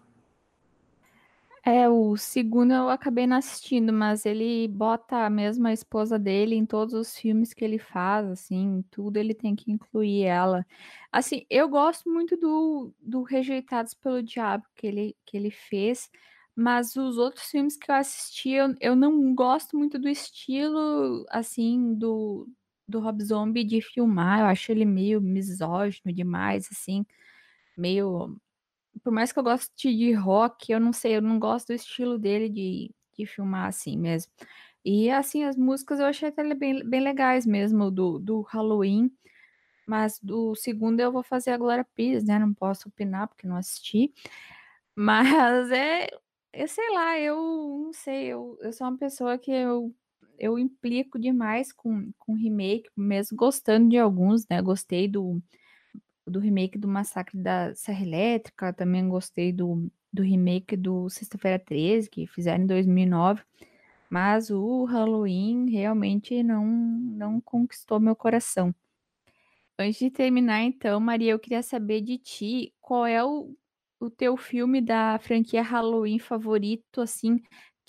É, 1.64 1.88
o 1.88 2.16
segundo 2.16 2.72
eu 2.72 2.88
acabei 2.88 3.28
não 3.28 3.36
assistindo, 3.36 3.92
mas 3.92 4.26
ele 4.26 4.66
bota 4.66 5.28
a 5.28 5.72
esposa 5.72 6.18
dele 6.18 6.56
em 6.56 6.66
todos 6.66 6.92
os 6.92 7.16
filmes 7.16 7.54
que 7.54 7.64
ele 7.64 7.78
faz, 7.78 8.28
assim, 8.28 8.84
tudo 8.90 9.16
ele 9.16 9.32
tem 9.32 9.54
que 9.54 9.70
incluir 9.70 10.24
ela. 10.24 10.66
Assim, 11.12 11.46
eu 11.48 11.68
gosto 11.68 12.10
muito 12.10 12.36
do, 12.36 12.92
do 13.00 13.22
Rejeitados 13.22 13.94
pelo 13.94 14.24
Diabo 14.24 14.64
que 14.74 14.88
ele, 14.88 15.16
que 15.24 15.36
ele 15.36 15.52
fez, 15.52 16.10
mas 16.52 16.96
os 16.96 17.16
outros 17.16 17.48
filmes 17.48 17.76
que 17.76 17.92
eu 17.92 17.94
assisti, 17.94 18.50
eu, 18.50 18.74
eu 18.80 18.96
não 18.96 19.32
gosto 19.36 19.78
muito 19.78 20.00
do 20.00 20.08
estilo, 20.08 21.24
assim, 21.30 21.94
do, 21.94 22.48
do 22.90 23.00
Rob 23.00 23.22
Zombie 23.24 23.64
de 23.64 23.80
filmar. 23.80 24.40
Eu 24.40 24.46
acho 24.46 24.72
ele 24.72 24.84
meio 24.84 25.20
misógino 25.20 26.12
demais, 26.12 26.68
assim, 26.70 27.04
meio. 27.76 28.36
Por 29.04 29.12
mais 29.12 29.32
que 29.32 29.38
eu 29.38 29.42
goste 29.44 29.94
de 29.96 30.12
rock, 30.12 30.72
eu 30.72 30.80
não 30.80 30.92
sei, 30.92 31.16
eu 31.16 31.22
não 31.22 31.38
gosto 31.38 31.68
do 31.68 31.74
estilo 31.74 32.18
dele 32.18 32.48
de, 32.48 32.90
de 33.16 33.26
filmar 33.26 33.66
assim 33.68 33.96
mesmo. 33.96 34.32
E 34.84 35.10
assim, 35.10 35.44
as 35.44 35.56
músicas 35.56 36.00
eu 36.00 36.06
achei 36.06 36.28
até 36.28 36.42
bem, 36.54 36.84
bem 36.88 37.00
legais 37.00 37.46
mesmo, 37.46 37.90
do, 37.90 38.18
do 38.18 38.42
Halloween. 38.42 39.10
Mas 39.86 40.18
do 40.22 40.54
segundo 40.54 41.00
eu 41.00 41.12
vou 41.12 41.22
fazer 41.22 41.50
a 41.50 41.58
Glória 41.58 41.86
Pires, 41.94 42.24
né? 42.24 42.38
Não 42.38 42.54
posso 42.54 42.88
opinar 42.88 43.28
porque 43.28 43.46
não 43.46 43.56
assisti. 43.56 44.12
Mas 44.94 45.70
é, 45.72 46.08
eu 46.52 46.68
sei 46.68 46.90
lá, 46.90 47.18
eu 47.18 47.36
não 47.36 47.92
sei, 47.92 48.26
eu, 48.26 48.58
eu 48.60 48.72
sou 48.72 48.86
uma 48.86 48.98
pessoa 48.98 49.38
que 49.38 49.50
eu, 49.50 49.94
eu 50.40 50.58
implico 50.58 51.18
demais 51.18 51.72
com, 51.72 52.10
com 52.18 52.34
remake, 52.34 52.88
mesmo 52.96 53.36
gostando 53.36 53.90
de 53.90 53.98
alguns, 53.98 54.48
né? 54.48 54.60
Gostei 54.62 55.06
do, 55.06 55.40
do 56.26 56.40
remake 56.40 56.78
do 56.78 56.88
Massacre 56.88 57.38
da 57.38 57.74
Serra 57.74 58.02
Elétrica, 58.02 58.72
também 58.72 59.06
gostei 59.08 59.52
do, 59.52 59.90
do 60.12 60.22
remake 60.22 60.76
do 60.76 61.10
Sexta-feira 61.10 61.58
13, 61.58 62.08
que 62.08 62.26
fizeram 62.26 62.64
em 62.64 62.66
2009, 62.66 63.42
mas 64.08 64.50
o 64.50 64.84
Halloween 64.84 65.70
realmente 65.70 66.42
não, 66.42 66.66
não 66.66 67.40
conquistou 67.40 68.00
meu 68.00 68.16
coração. 68.16 68.74
Antes 69.78 69.98
de 69.98 70.10
terminar, 70.10 70.62
então, 70.62 70.98
Maria, 71.00 71.32
eu 71.32 71.38
queria 71.38 71.62
saber 71.62 72.00
de 72.00 72.18
ti 72.18 72.74
qual 72.80 73.06
é 73.06 73.22
o 73.24 73.54
o 74.00 74.08
teu 74.08 74.34
filme 74.34 74.80
da 74.80 75.18
franquia 75.18 75.62
Halloween 75.62 76.18
favorito, 76.18 77.02
assim, 77.02 77.38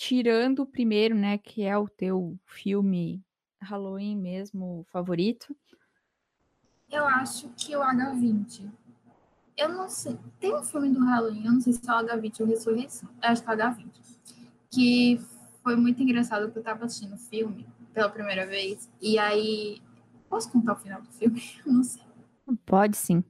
tirando 0.01 0.61
o 0.61 0.65
primeiro, 0.65 1.13
né, 1.13 1.37
que 1.37 1.61
é 1.61 1.77
o 1.77 1.87
teu 1.87 2.35
filme 2.43 3.23
Halloween 3.61 4.17
mesmo 4.17 4.83
favorito? 4.89 5.55
Eu 6.89 7.05
acho 7.05 7.49
que 7.49 7.75
o 7.75 7.81
H20. 7.81 8.67
Eu 9.55 9.69
não 9.69 9.87
sei. 9.87 10.17
Tem 10.39 10.55
um 10.55 10.63
filme 10.63 10.89
do 10.89 11.05
Halloween, 11.05 11.45
eu 11.45 11.51
não 11.51 11.61
sei 11.61 11.73
se 11.73 11.87
é 11.87 11.93
o 11.93 11.97
H20 11.97 12.39
ou 12.39 12.47
Ressurreição. 12.47 13.09
Eu 13.21 13.29
acho 13.29 13.43
que 13.43 13.51
é 13.51 13.53
o 13.53 13.57
H20. 13.57 13.85
Que 14.71 15.21
foi 15.61 15.75
muito 15.75 16.01
engraçado 16.01 16.45
porque 16.45 16.57
eu 16.57 16.63
tava 16.63 16.85
assistindo 16.85 17.13
o 17.13 17.19
filme 17.19 17.67
pela 17.93 18.09
primeira 18.09 18.47
vez. 18.47 18.89
E 18.99 19.19
aí. 19.19 19.79
Posso 20.27 20.51
contar 20.51 20.73
o 20.73 20.77
final 20.77 21.01
do 21.01 21.11
filme? 21.11 21.43
Eu 21.63 21.73
não 21.73 21.83
sei. 21.83 22.01
Pode 22.65 22.97
sim. 22.97 23.23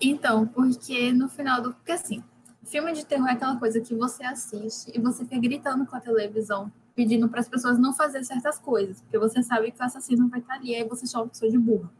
Então, 0.00 0.44
porque 0.48 1.12
no 1.12 1.28
final 1.28 1.62
do. 1.62 1.74
Porque 1.74 1.92
assim, 1.92 2.24
filme 2.70 2.92
de 2.92 3.04
terror 3.04 3.28
é 3.28 3.32
aquela 3.32 3.56
coisa 3.56 3.80
que 3.80 3.94
você 3.94 4.22
assiste 4.22 4.92
e 4.94 5.00
você 5.00 5.24
fica 5.24 5.40
gritando 5.40 5.84
com 5.84 5.96
a 5.96 6.00
televisão, 6.00 6.70
pedindo 6.94 7.28
para 7.28 7.40
as 7.40 7.48
pessoas 7.48 7.78
não 7.78 7.92
fazer 7.92 8.22
certas 8.24 8.58
coisas, 8.58 9.00
porque 9.00 9.18
você 9.18 9.42
sabe 9.42 9.72
que 9.72 9.80
o 9.80 9.84
assassino 9.84 10.28
vai 10.28 10.38
estar 10.38 10.54
ali, 10.54 10.74
aí 10.74 10.84
você 10.84 11.06
chama 11.06 11.24
a 11.24 11.28
pessoa 11.28 11.50
de 11.50 11.58
burra. 11.58 11.90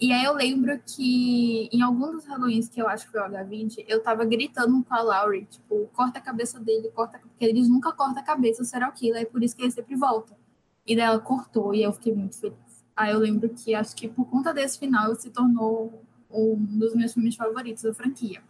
E 0.00 0.12
aí 0.12 0.24
eu 0.24 0.34
lembro 0.34 0.76
que 0.84 1.68
em 1.72 1.80
algum 1.80 2.10
dos 2.10 2.26
Halloweens, 2.26 2.68
que 2.68 2.82
eu 2.82 2.88
acho 2.88 3.06
que 3.06 3.12
foi 3.12 3.20
o 3.20 3.24
H20, 3.24 3.84
eu 3.86 4.02
tava 4.02 4.24
gritando 4.24 4.82
com 4.82 4.94
a 4.94 5.00
Laurie, 5.00 5.44
tipo, 5.44 5.88
corta 5.92 6.18
a 6.18 6.22
cabeça 6.22 6.58
dele, 6.58 6.90
corta, 6.90 7.20
porque 7.20 7.44
eles 7.44 7.68
nunca 7.68 7.92
cortam 7.92 8.20
a 8.20 8.24
cabeça 8.24 8.62
do 8.62 8.66
serial 8.66 8.90
killer, 8.90 9.22
é 9.22 9.24
por 9.24 9.42
isso 9.44 9.54
que 9.54 9.62
ele 9.62 9.70
sempre 9.70 9.94
volta. 9.94 10.36
E 10.84 10.96
daí 10.96 11.04
ela 11.06 11.20
cortou 11.20 11.72
e 11.72 11.84
eu 11.84 11.92
fiquei 11.92 12.12
muito 12.12 12.38
feliz. 12.38 12.84
Aí 12.96 13.12
eu 13.12 13.20
lembro 13.20 13.48
que 13.48 13.74
acho 13.74 13.94
que 13.94 14.08
por 14.08 14.24
conta 14.26 14.52
desse 14.52 14.78
final 14.78 15.14
se 15.14 15.30
tornou 15.30 16.02
um 16.28 16.56
dos 16.56 16.94
meus 16.94 17.12
filmes 17.12 17.36
favoritos 17.36 17.84
da 17.84 17.94
franquia. 17.94 18.42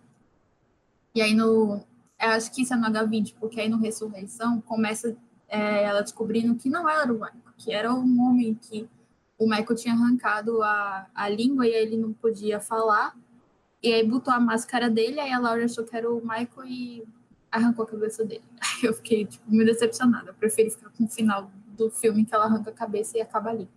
E 1.15 1.23
aí 1.23 1.35
no. 1.35 1.85
Eu 2.21 2.31
acho 2.31 2.53
que 2.53 2.63
isso 2.63 2.73
é 2.73 2.77
no 2.77 2.87
H20, 2.87 3.35
porque 3.39 3.61
aí 3.61 3.69
no 3.69 3.79
Ressurreição 3.79 4.61
começa 4.61 5.17
é, 5.49 5.85
ela 5.85 6.03
descobrindo 6.03 6.55
que 6.55 6.69
não 6.69 6.89
era 6.89 7.13
o 7.13 7.15
Michael, 7.15 7.55
que 7.57 7.73
era 7.73 7.93
um 7.93 8.21
homem 8.23 8.55
que 8.55 8.89
o 9.39 9.49
Michael 9.49 9.77
tinha 9.77 9.95
arrancado 9.95 10.63
a, 10.63 11.07
a 11.15 11.29
língua 11.29 11.67
e 11.67 11.73
ele 11.73 11.97
não 11.97 12.13
podia 12.13 12.61
falar. 12.61 13.17
E 13.83 13.93
aí 13.93 14.07
botou 14.07 14.33
a 14.33 14.41
máscara 14.41 14.89
dele, 14.89 15.21
aí 15.21 15.31
a 15.31 15.39
Laura 15.39 15.65
achou 15.65 15.85
que 15.85 15.95
era 15.95 16.11
o 16.11 16.21
Michael 16.21 16.67
e 16.67 17.05
arrancou 17.51 17.85
a 17.85 17.89
cabeça 17.89 18.25
dele. 18.25 18.45
Aí 18.59 18.89
eu 18.89 18.95
fiquei 18.95 19.25
tipo, 19.27 19.49
muito 19.49 19.67
decepcionada. 19.67 20.31
Eu 20.31 20.35
preferi 20.35 20.71
ficar 20.71 20.91
com 20.91 21.05
o 21.05 21.09
final 21.09 21.51
do 21.69 21.91
filme 21.91 22.25
que 22.25 22.35
ela 22.35 22.47
arranca 22.47 22.71
a 22.71 22.75
cabeça 22.75 23.17
e 23.17 23.21
acaba 23.21 23.51
ali. 23.51 23.69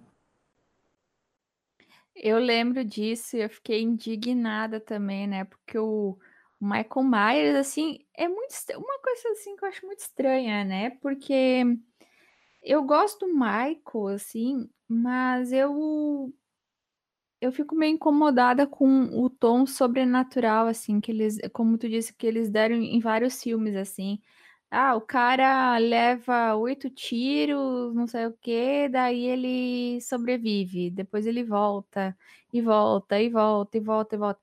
Eu 2.15 2.39
lembro 2.39 2.84
disso 2.84 3.38
e 3.38 3.41
eu 3.41 3.50
fiquei 3.50 3.82
indignada 3.82 4.80
também, 4.80 5.28
né? 5.28 5.43
Porque 5.43 5.78
o 5.78 6.17
Michael 6.60 7.04
Myers, 7.06 7.56
assim, 7.56 8.00
é 8.15 8.28
muito 8.28 8.52
uma 8.76 9.00
coisa 9.00 9.30
assim 9.32 9.56
que 9.56 9.63
eu 9.63 9.70
acho 9.70 9.86
muito 9.86 10.00
estranha, 10.00 10.63
né? 10.65 10.89
Porque 11.02 11.63
eu 12.63 12.84
gosto 12.84 13.28
do 13.28 13.34
Michael, 13.34 14.08
assim, 14.15 14.70
mas 14.89 15.52
eu 15.54 16.34
eu 17.41 17.52
fico 17.52 17.76
meio 17.76 17.93
incomodada 17.93 18.65
com 18.65 19.06
o 19.24 19.30
tom 19.30 19.65
sobrenatural, 19.65 20.68
assim, 20.68 20.99
que 20.99 21.12
eles, 21.12 21.38
como 21.53 21.78
tu 21.78 21.88
disse, 21.89 22.14
que 22.14 22.26
eles 22.26 22.49
deram 22.49 22.76
em 22.78 22.99
vários 22.99 23.41
filmes, 23.43 23.76
assim. 23.76 24.20
Ah, 24.72 24.95
o 24.95 25.01
cara 25.01 25.78
leva 25.78 26.55
oito 26.55 26.89
tiros, 26.89 27.93
não 27.95 28.08
sei 28.08 28.26
o 28.28 28.34
quê, 28.41 28.89
daí 28.91 29.24
ele 29.26 30.01
sobrevive, 30.01 30.89
depois 30.91 31.26
ele 31.28 31.43
volta, 31.43 32.18
e 32.51 32.62
volta, 32.62 33.20
e 33.22 33.30
volta, 33.30 33.78
e 33.78 33.82
volta, 33.82 34.16
e 34.16 34.18
volta. 34.20 34.41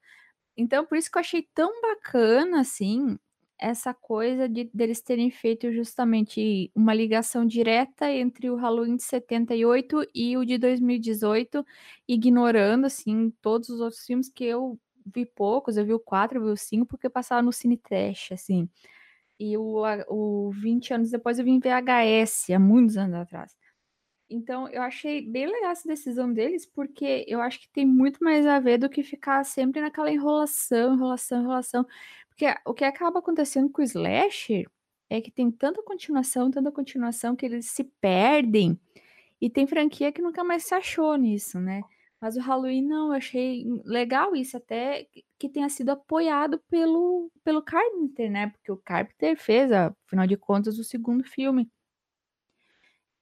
Então, 0.56 0.86
por 0.86 0.96
isso 0.98 1.10
que 1.10 1.18
eu 1.18 1.20
achei 1.20 1.42
tão 1.54 1.80
bacana, 1.82 2.60
assim, 2.60 3.18
essa 3.58 3.94
coisa 3.94 4.48
de 4.48 4.64
deles 4.72 5.00
terem 5.00 5.30
feito 5.30 5.72
justamente 5.72 6.70
uma 6.74 6.94
ligação 6.94 7.46
direta 7.46 8.10
entre 8.10 8.50
o 8.50 8.56
Halloween 8.56 8.96
de 8.96 9.02
78 9.04 10.06
e 10.14 10.36
o 10.36 10.44
de 10.44 10.58
2018, 10.58 11.64
ignorando, 12.08 12.86
assim, 12.86 13.30
todos 13.42 13.68
os 13.68 13.80
outros 13.80 14.04
filmes 14.06 14.28
que 14.30 14.44
eu 14.44 14.78
vi 15.14 15.26
poucos, 15.26 15.76
eu 15.76 15.84
vi 15.84 15.92
o 15.94 16.00
4, 16.00 16.38
eu 16.38 16.44
vi 16.44 16.50
o 16.52 16.56
5, 16.56 16.86
porque 16.86 17.08
passava 17.10 17.42
no 17.42 17.52
Cine 17.52 17.76
Trash, 17.76 18.32
assim. 18.32 18.68
E 19.38 19.56
o, 19.58 19.82
o 20.08 20.50
20 20.52 20.94
anos 20.94 21.10
depois 21.10 21.38
eu 21.38 21.44
vim 21.44 21.58
VHS, 21.60 22.52
há 22.54 22.58
muitos 22.58 22.96
anos 22.96 23.14
atrás. 23.16 23.56
Então, 24.28 24.68
eu 24.68 24.82
achei 24.82 25.20
bem 25.22 25.46
legal 25.46 25.70
essa 25.70 25.86
decisão 25.86 26.32
deles, 26.32 26.66
porque 26.66 27.24
eu 27.28 27.40
acho 27.40 27.60
que 27.60 27.68
tem 27.68 27.86
muito 27.86 28.22
mais 28.24 28.46
a 28.46 28.58
ver 28.58 28.78
do 28.78 28.88
que 28.88 29.02
ficar 29.02 29.44
sempre 29.44 29.80
naquela 29.80 30.10
enrolação, 30.10 30.94
enrolação, 30.94 31.40
enrolação. 31.42 31.86
Porque 32.28 32.46
o 32.66 32.74
que 32.74 32.84
acaba 32.84 33.18
acontecendo 33.20 33.70
com 33.70 33.82
o 33.82 33.84
Slasher 33.84 34.66
é 35.10 35.20
que 35.20 35.30
tem 35.30 35.50
tanta 35.50 35.82
continuação, 35.82 36.50
tanta 36.50 36.72
continuação, 36.72 37.36
que 37.36 37.46
eles 37.46 37.66
se 37.70 37.84
perdem. 38.00 38.78
E 39.40 39.50
tem 39.50 39.66
franquia 39.66 40.12
que 40.12 40.22
nunca 40.22 40.42
mais 40.44 40.64
se 40.64 40.74
achou 40.74 41.16
nisso, 41.16 41.60
né? 41.60 41.82
Mas 42.20 42.36
o 42.36 42.40
Halloween 42.40 42.82
não, 42.82 43.08
eu 43.08 43.12
achei 43.12 43.64
legal 43.84 44.34
isso, 44.34 44.56
até 44.56 45.06
que 45.38 45.48
tenha 45.48 45.68
sido 45.68 45.90
apoiado 45.90 46.58
pelo, 46.70 47.30
pelo 47.44 47.62
Carpenter, 47.62 48.30
né? 48.30 48.48
Porque 48.48 48.72
o 48.72 48.78
Carpenter 48.78 49.36
fez, 49.36 49.70
afinal 49.70 50.26
de 50.26 50.36
contas, 50.36 50.78
o 50.78 50.84
segundo 50.84 51.22
filme. 51.24 51.70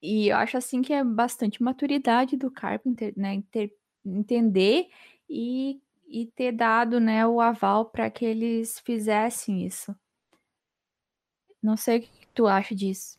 E 0.02 0.28
eu 0.28 0.36
acho 0.36 0.56
assim 0.56 0.82
que 0.82 0.92
é 0.92 1.04
bastante 1.04 1.62
maturidade 1.62 2.36
do 2.36 2.50
Carpenter, 2.50 3.14
né? 3.16 3.40
Ter, 3.52 3.72
entender 4.04 4.88
e, 5.30 5.80
e 6.08 6.26
ter 6.26 6.50
dado 6.50 6.98
né, 6.98 7.24
o 7.24 7.40
aval 7.40 7.86
para 7.86 8.10
que 8.10 8.24
eles 8.24 8.80
fizessem 8.80 9.64
isso. 9.64 9.94
Não 11.62 11.76
sei 11.76 11.98
o 11.98 12.02
que 12.02 12.26
tu 12.34 12.48
acha 12.48 12.74
disso. 12.74 13.16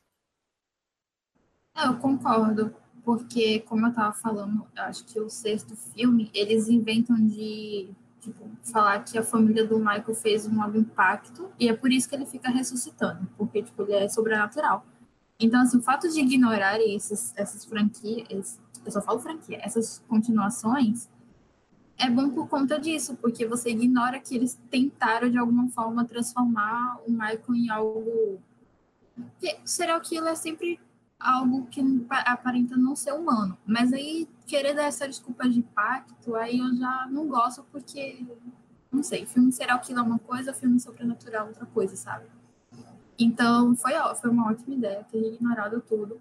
Eu 1.75 1.97
concordo, 1.97 2.75
porque 3.03 3.61
como 3.61 3.86
eu 3.86 3.89
estava 3.89 4.13
falando, 4.13 4.67
eu 4.75 4.84
acho 4.84 5.05
que 5.05 5.19
o 5.19 5.29
sexto 5.29 5.75
filme, 5.75 6.29
eles 6.34 6.67
inventam 6.67 7.15
de 7.15 7.89
tipo, 8.19 8.49
falar 8.61 9.03
que 9.03 9.17
a 9.17 9.23
família 9.23 9.65
do 9.65 9.79
Michael 9.79 10.13
fez 10.13 10.45
um 10.45 10.75
impacto 10.75 11.49
e 11.57 11.69
é 11.69 11.73
por 11.73 11.91
isso 11.91 12.07
que 12.09 12.15
ele 12.15 12.25
fica 12.25 12.49
ressuscitando, 12.49 13.27
porque 13.38 13.63
tipo, 13.63 13.81
ele 13.84 13.93
é 13.93 14.09
sobrenatural. 14.09 14.86
Então, 15.39 15.61
assim, 15.61 15.77
o 15.77 15.81
fato 15.81 16.07
de 16.09 16.19
ignorar 16.19 16.79
esses, 16.79 17.34
essas 17.36 17.65
franquias, 17.65 18.59
eu 18.86 18.91
só 18.91 19.01
falo 19.01 19.19
franquia, 19.19 19.59
essas 19.61 20.03
continuações, 20.07 21.09
é 21.97 22.09
bom 22.09 22.29
por 22.29 22.47
conta 22.47 22.79
disso, 22.79 23.15
porque 23.15 23.45
você 23.45 23.69
ignora 23.69 24.19
que 24.19 24.36
eles 24.36 24.59
tentaram 24.69 25.29
de 25.29 25.38
alguma 25.38 25.69
forma 25.69 26.05
transformar 26.05 26.99
o 27.07 27.11
Michael 27.11 27.55
em 27.55 27.69
algo. 27.69 28.41
Porque 29.15 29.59
serial 29.63 30.01
killer 30.01 30.34
é 30.34 30.36
sempre 30.36 30.79
algo 31.19 31.65
que 31.67 31.81
aparenta 32.09 32.75
não 32.75 32.95
ser 32.95 33.13
humano. 33.13 33.57
Mas 33.65 33.93
aí, 33.93 34.27
querer 34.45 34.73
dar 34.73 34.84
essa 34.84 35.07
desculpa 35.07 35.47
de 35.47 35.61
pacto, 35.61 36.36
aí 36.36 36.59
eu 36.59 36.75
já 36.75 37.07
não 37.09 37.27
gosto, 37.27 37.63
porque, 37.71 38.25
não 38.91 39.03
sei, 39.03 39.25
filme 39.25 39.51
serial 39.51 39.79
killer 39.79 40.03
é 40.03 40.05
uma 40.05 40.19
coisa, 40.19 40.53
filme 40.53 40.79
sobrenatural 40.79 41.45
é 41.45 41.49
outra 41.49 41.65
coisa, 41.67 41.95
sabe? 41.95 42.25
Então, 43.18 43.76
foi, 43.76 43.93
foi 44.20 44.30
uma 44.30 44.49
ótima 44.49 44.76
ideia 44.76 45.05
ter 45.11 45.34
ignorado 45.34 45.82
tudo, 45.82 46.20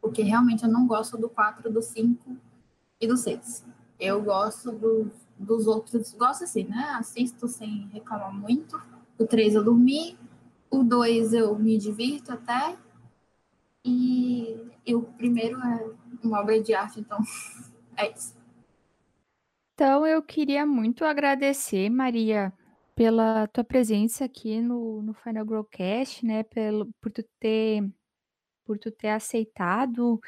porque 0.00 0.22
realmente 0.22 0.64
eu 0.64 0.70
não 0.70 0.86
gosto 0.86 1.16
do 1.16 1.28
4, 1.28 1.70
do 1.70 1.80
5 1.80 2.36
e 3.00 3.06
do 3.06 3.16
6. 3.16 3.64
Eu 3.98 4.22
gosto 4.22 4.72
do, 4.72 5.10
dos 5.38 5.66
outros, 5.66 6.12
gosto 6.14 6.44
assim, 6.44 6.64
né? 6.64 6.96
Assisto 6.98 7.46
sem 7.46 7.88
reclamar 7.92 8.32
muito. 8.34 8.80
O 9.18 9.26
3 9.26 9.54
eu 9.54 9.64
dormi, 9.64 10.18
o 10.70 10.82
2 10.82 11.32
eu 11.34 11.56
me 11.56 11.78
divirto 11.78 12.32
até, 12.32 12.76
e, 13.84 14.56
e 14.86 14.94
o 14.94 15.02
primeiro 15.02 15.58
é 15.60 15.90
uma 16.22 16.40
obra 16.40 16.60
de 16.60 16.74
arte, 16.74 17.00
então 17.00 17.18
é 17.96 18.12
isso. 18.12 18.34
Então, 19.74 20.06
eu 20.06 20.22
queria 20.22 20.64
muito 20.64 21.04
agradecer, 21.04 21.90
Maria, 21.90 22.52
pela 23.02 23.48
tua 23.48 23.64
presença 23.64 24.26
aqui 24.26 24.60
no, 24.60 25.02
no 25.02 25.12
Final 25.12 25.44
Growcast, 25.44 26.24
né? 26.24 26.44
Pelo, 26.44 26.88
por, 27.00 27.10
tu 27.10 27.24
ter, 27.40 27.90
por 28.64 28.78
tu 28.78 28.92
ter 28.92 29.08
aceitado 29.08 30.20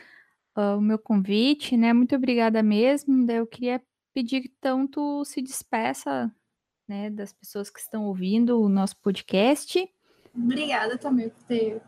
uh, 0.58 0.76
o 0.76 0.80
meu 0.80 0.98
convite, 0.98 1.76
né? 1.76 1.92
Muito 1.92 2.16
obrigada 2.16 2.64
mesmo. 2.64 3.30
Eu 3.30 3.46
queria 3.46 3.80
pedir 4.12 4.40
que 4.40 4.52
tu 4.90 5.24
se 5.24 5.40
despeça 5.40 6.34
né, 6.88 7.10
das 7.10 7.32
pessoas 7.32 7.70
que 7.70 7.78
estão 7.78 8.06
ouvindo 8.06 8.60
o 8.60 8.68
nosso 8.68 8.96
podcast. 8.96 9.88
Obrigada 10.34 10.98
também 10.98 11.28
por 11.28 11.44
ter 11.44 11.80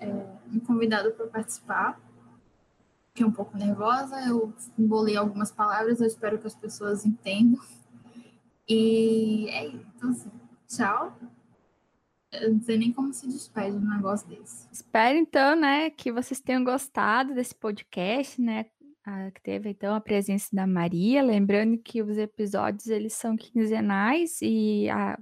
é, 0.00 0.06
me 0.46 0.58
convidado 0.62 1.12
para 1.12 1.26
participar. 1.26 2.00
Fiquei 3.08 3.26
um 3.26 3.30
pouco 3.30 3.58
nervosa, 3.58 4.26
eu 4.26 4.54
embolei 4.78 5.18
algumas 5.18 5.52
palavras, 5.52 6.00
eu 6.00 6.06
espero 6.06 6.38
que 6.38 6.46
as 6.46 6.54
pessoas 6.54 7.04
entendam. 7.04 7.60
E 8.68 9.48
é 9.50 9.66
isso. 9.66 9.86
Então, 9.96 10.10
assim, 10.10 10.30
tchau. 10.68 11.18
Eu 12.32 12.54
não 12.54 12.60
sei 12.62 12.76
nem 12.76 12.92
como 12.92 13.12
se 13.12 13.28
despede 13.28 13.76
um 13.76 13.88
negócio 13.88 14.26
desse. 14.28 14.68
Espero, 14.72 15.16
então, 15.16 15.54
né, 15.54 15.90
que 15.90 16.10
vocês 16.10 16.40
tenham 16.40 16.64
gostado 16.64 17.34
desse 17.34 17.54
podcast, 17.54 18.40
né? 18.40 18.66
que 19.34 19.42
teve, 19.42 19.68
então, 19.68 19.94
a 19.94 20.00
presença 20.00 20.48
da 20.50 20.66
Maria. 20.66 21.22
Lembrando 21.22 21.76
que 21.76 22.02
os 22.02 22.16
episódios, 22.16 22.86
eles 22.86 23.12
são 23.12 23.36
quinzenais 23.36 24.38
e 24.40 24.88
a 24.88 25.18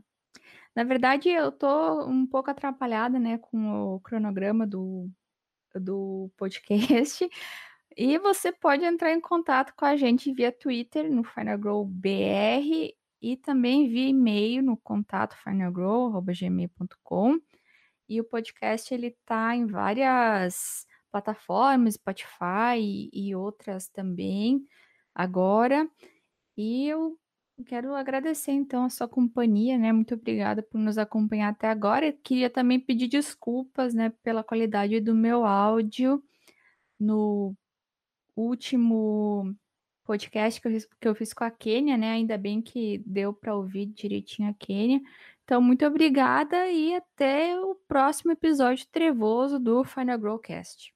na 0.74 0.84
verdade, 0.84 1.28
eu 1.28 1.52
tô 1.52 2.06
um 2.06 2.26
pouco 2.26 2.50
atrapalhada, 2.50 3.18
né, 3.18 3.38
com 3.38 3.94
o 3.94 4.00
cronograma 4.00 4.66
do, 4.66 5.10
do 5.74 6.30
podcast. 6.36 7.28
E 7.94 8.16
você 8.16 8.50
pode 8.50 8.82
entrar 8.86 9.12
em 9.12 9.20
contato 9.20 9.74
com 9.76 9.84
a 9.84 9.96
gente 9.96 10.32
via 10.32 10.50
Twitter, 10.50 11.12
no 11.12 11.22
FinalGrowBR, 11.22 12.94
e 13.22 13.36
também 13.36 13.88
via 13.88 14.08
e-mail 14.08 14.62
no 14.62 14.76
contato 14.76 15.36
finalgrow.gmail.com. 15.36 17.40
E 18.08 18.20
o 18.20 18.24
podcast 18.24 18.92
ele 18.92 19.16
tá 19.24 19.56
em 19.56 19.66
várias 19.66 20.86
plataformas, 21.10 21.94
Spotify 21.94 22.78
e, 22.78 23.10
e 23.12 23.34
outras 23.34 23.88
também 23.88 24.66
agora. 25.14 25.88
E 26.56 26.88
eu 26.88 27.18
Quero 27.66 27.94
agradecer 27.94 28.52
então 28.52 28.84
a 28.84 28.90
sua 28.90 29.08
companhia, 29.08 29.78
né? 29.78 29.92
Muito 29.92 30.14
obrigada 30.14 30.62
por 30.62 30.78
nos 30.78 30.98
acompanhar 30.98 31.50
até 31.50 31.68
agora. 31.68 32.06
Eu 32.06 32.18
queria 32.22 32.50
também 32.50 32.80
pedir 32.80 33.08
desculpas, 33.08 33.94
né, 33.94 34.10
pela 34.22 34.42
qualidade 34.42 35.00
do 35.00 35.14
meu 35.14 35.44
áudio 35.44 36.22
no 36.98 37.54
último 38.36 39.54
podcast 40.04 40.60
que 40.60 40.68
eu, 40.68 40.72
que 41.00 41.08
eu 41.08 41.14
fiz 41.14 41.32
com 41.32 41.44
a 41.44 41.50
Kênia, 41.50 41.96
né? 41.96 42.12
Ainda 42.12 42.36
bem 42.36 42.60
que 42.60 43.02
deu 43.06 43.32
para 43.32 43.54
ouvir 43.54 43.86
direitinho 43.86 44.50
a 44.50 44.54
Kênia. 44.54 45.00
Então, 45.44 45.60
muito 45.60 45.84
obrigada 45.84 46.68
e 46.68 46.94
até 46.94 47.58
o 47.60 47.74
próximo 47.88 48.32
episódio 48.32 48.86
trevoso 48.90 49.58
do 49.58 49.84
Final 49.84 50.18
Growcast. 50.18 50.94